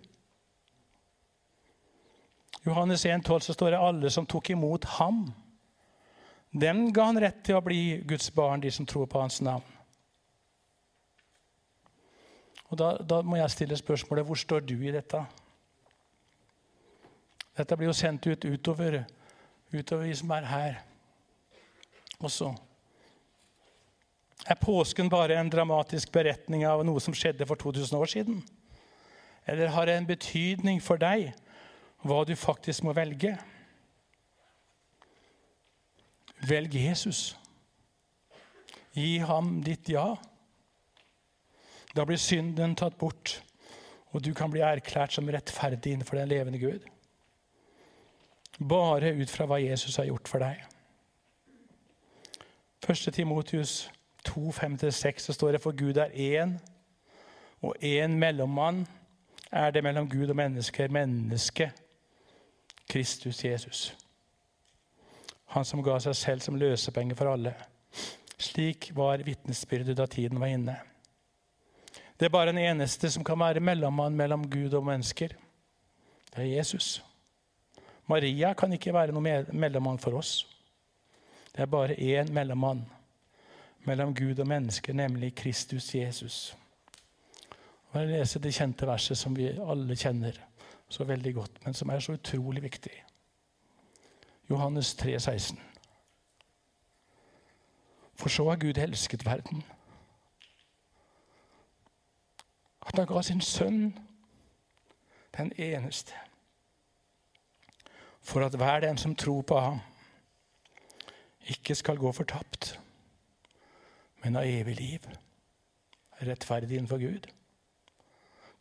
Johannes 2.67 3.05
1,12 3.07 3.47
så 3.47 3.55
står 3.55 3.75
det 3.75 3.83
alle 3.83 4.11
som 4.11 4.27
tok 4.27 4.51
imot 4.51 4.87
ham. 4.97 5.27
Dem 6.51 6.89
ga 6.95 7.11
han 7.11 7.21
rett 7.21 7.43
til 7.47 7.59
å 7.59 7.65
bli 7.65 8.01
Guds 8.09 8.31
barn, 8.35 8.63
de 8.65 8.73
som 8.73 8.87
tror 8.89 9.07
på 9.11 9.21
hans 9.21 9.41
navn. 9.45 9.67
Og 12.67 12.79
Da, 12.81 12.97
da 12.99 13.21
må 13.23 13.37
jeg 13.39 13.53
stille 13.55 13.77
spørsmålet 13.79 14.27
hvor 14.27 14.39
står 14.41 14.65
du 14.67 14.75
i 14.81 14.95
dette? 14.95 15.21
Dette 17.57 17.77
blir 17.77 17.89
jo 17.89 17.97
sendt 17.97 18.27
ut 18.29 18.45
utover, 18.45 19.03
utover 19.73 20.05
de 20.05 20.17
som 20.17 20.33
er 20.37 20.49
her 20.51 20.79
også. 22.21 22.53
Er 24.47 24.61
påsken 24.61 25.09
bare 25.11 25.39
en 25.41 25.51
dramatisk 25.51 26.13
beretning 26.13 26.67
av 26.69 26.85
noe 26.87 27.01
som 27.03 27.17
skjedde 27.17 27.47
for 27.49 27.59
2000 27.59 27.99
år 27.99 28.13
siden? 28.13 28.43
Eller 29.47 29.73
har 29.73 29.87
det 29.87 29.97
en 29.97 30.09
betydning 30.09 30.83
for 30.83 31.01
deg 31.01 31.33
hva 32.07 32.23
du 32.27 32.35
faktisk 32.39 32.85
må 32.87 32.95
velge? 32.95 33.33
Velg 36.47 36.75
Jesus. 36.77 37.33
Gi 38.95 39.19
ham 39.25 39.61
ditt 39.65 39.89
ja. 39.91 40.13
Da 41.97 42.05
blir 42.05 42.21
synden 42.21 42.77
tatt 42.77 42.99
bort, 43.01 43.39
og 44.13 44.23
du 44.23 44.35
kan 44.37 44.53
bli 44.53 44.61
erklært 44.65 45.17
som 45.17 45.29
rettferdig 45.33 45.95
innenfor 45.95 46.21
den 46.21 46.31
levende 46.31 46.61
Gud. 46.61 46.85
Bare 48.59 49.13
ut 49.13 49.31
fra 49.31 49.47
hva 49.49 49.59
Jesus 49.61 49.97
har 50.01 50.09
gjort 50.09 50.29
for 50.29 50.41
deg. 50.41 50.63
1. 52.87 53.13
Timotius 53.13 53.91
2, 54.25 54.51
5-6 54.53 55.27
så 55.27 55.35
står 55.35 55.57
det 55.57 55.63
for 55.63 55.77
Gud 55.77 55.99
er 56.01 56.15
én, 56.15 56.57
og 57.61 57.77
én 57.83 58.17
mellommann 58.17 58.87
er 59.53 59.71
det 59.71 59.83
mellom 59.85 60.09
Gud 60.09 60.31
og 60.31 60.37
mennesker, 60.37 60.89
mennesket 60.89 61.83
Kristus 62.89 63.45
Jesus. 63.45 63.97
Han 65.55 65.65
som 65.65 65.83
ga 65.83 65.99
seg 66.03 66.17
selv 66.17 66.45
som 66.45 66.59
løsepenge 66.59 67.17
for 67.19 67.33
alle. 67.33 67.55
Slik 68.39 68.91
var 68.97 69.25
vitnesbyrdet 69.25 69.97
da 69.97 70.07
tiden 70.07 70.41
var 70.41 70.53
inne. 70.53 70.77
Det 72.17 72.29
er 72.29 72.33
bare 72.33 72.53
den 72.53 72.63
eneste 72.63 73.11
som 73.13 73.25
kan 73.25 73.39
være 73.41 73.61
mellommann 73.61 74.17
mellom 74.17 74.47
Gud 74.51 74.75
og 74.75 74.87
mennesker. 74.87 75.35
Det 76.33 76.43
er 76.43 76.57
Jesus. 76.57 77.03
Maria 78.07 78.53
kan 78.55 78.73
ikke 78.73 78.95
være 78.95 79.15
noe 79.15 79.47
mellommann 79.53 79.99
for 79.99 80.19
oss. 80.19 80.45
Det 81.53 81.65
er 81.65 81.71
bare 81.71 81.97
én 81.99 82.31
mellommann 82.33 82.85
mellom 83.87 84.15
Gud 84.15 84.39
og 84.39 84.47
mennesker, 84.47 84.93
nemlig 84.93 85.35
Kristus 85.35 85.95
Jesus. 85.95 86.57
Jeg 87.95 88.07
leser 88.07 88.41
det 88.41 88.55
kjente 88.55 88.87
verset 88.87 89.19
som 89.19 89.37
vi 89.37 89.49
alle 89.49 89.97
kjenner 89.97 90.39
så 90.89 91.05
veldig 91.05 91.33
godt, 91.35 91.65
men 91.65 91.75
som 91.75 91.91
er 91.91 92.01
så 92.01 92.13
utrolig 92.13 92.63
viktig. 92.63 92.93
Johannes 94.51 94.95
3, 94.95 95.21
16. 95.21 95.59
For 98.15 98.29
så 98.29 98.49
har 98.51 98.57
Gud 98.57 98.79
elsket 98.79 99.27
verden. 99.27 99.65
At 102.87 102.99
han 102.99 103.07
ga 103.07 103.23
sin 103.23 103.41
sønn, 103.41 103.99
den 105.37 105.53
eneste 105.59 106.26
for 108.27 108.43
at 108.43 108.57
hver 108.59 108.83
den 108.83 108.99
som 108.99 109.15
tror 109.15 109.45
på 109.47 109.61
ham, 109.61 109.79
ikke 111.47 111.75
skal 111.79 111.99
gå 112.01 112.11
fortapt, 112.13 112.73
men 114.25 114.35
ha 114.35 114.43
evig 114.43 114.75
liv. 114.81 115.07
Rettferdig 116.27 116.75
innenfor 116.79 116.99
Gud. 116.99 117.29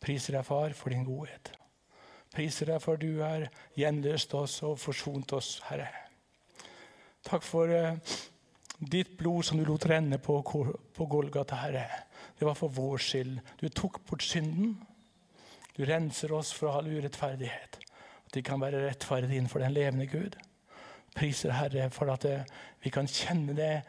Priser 0.00 0.36
deg, 0.36 0.44
Far, 0.46 0.74
for 0.76 0.92
din 0.92 1.06
godhet. 1.06 1.50
Priser 2.34 2.68
deg 2.70 2.82
for 2.84 3.00
du 3.00 3.22
har 3.24 3.48
gjenløst 3.78 4.34
oss 4.36 4.60
og 4.66 4.76
forsont 4.78 5.32
oss, 5.34 5.56
Herre. 5.66 5.88
Takk 7.26 7.42
for 7.42 7.72
uh, 7.72 7.96
ditt 8.78 9.16
blod 9.18 9.48
som 9.48 9.58
du 9.58 9.64
lot 9.66 9.88
renne 9.88 10.20
på, 10.22 10.36
på 10.94 11.08
Golgata, 11.10 11.58
Herre. 11.64 11.86
Det 12.38 12.46
var 12.46 12.54
for 12.54 12.70
vår 12.76 13.02
skyld. 13.02 13.40
Du 13.58 13.66
tok 13.72 14.02
bort 14.06 14.22
synden. 14.22 14.76
Du 15.74 15.82
renser 15.88 16.32
oss 16.36 16.52
fra 16.54 16.76
all 16.78 16.92
urettferdighet. 16.92 17.80
At 18.26 18.36
vi 18.36 18.42
kan 18.42 18.60
være 18.60 18.86
rettferdige 18.88 19.40
innenfor 19.40 19.62
den 19.62 19.72
levende 19.72 20.06
Gud. 20.06 20.36
Priser 21.16 21.52
Herre 21.52 21.90
for 21.90 22.12
at 22.12 22.24
eh, 22.28 22.44
vi 22.84 22.90
kan 22.92 23.08
kjenne 23.08 23.54
det 23.56 23.82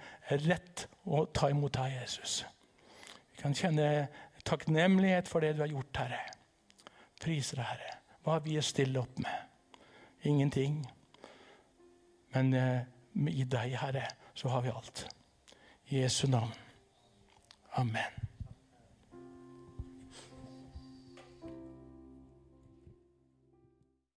rett 0.47 0.87
å 1.05 1.25
ta 1.35 1.49
imot 1.51 1.75
deg, 1.75 1.97
Jesus. 2.01 2.39
Vi 3.33 3.41
kan 3.41 3.55
kjenne 3.57 4.07
takknemlighet 4.47 5.27
for 5.27 5.43
det 5.43 5.55
du 5.57 5.63
har 5.65 5.71
gjort, 5.71 5.99
Herre. 5.99 6.21
Priser 7.21 7.61
Herre. 7.65 7.97
Hva 8.23 8.37
har 8.37 8.45
vi 8.45 8.57
å 8.59 8.65
stille 8.65 9.01
opp 9.01 9.19
med? 9.23 9.83
Ingenting. 10.27 10.79
Men 12.35 12.53
eh, 12.53 12.79
i 13.33 13.43
deg, 13.43 13.75
Herre, 13.81 14.07
så 14.37 14.51
har 14.53 14.63
vi 14.65 14.73
alt. 14.73 15.07
I 15.89 16.03
Jesu 16.03 16.27
navn. 16.31 16.53
Amen. 17.77 18.26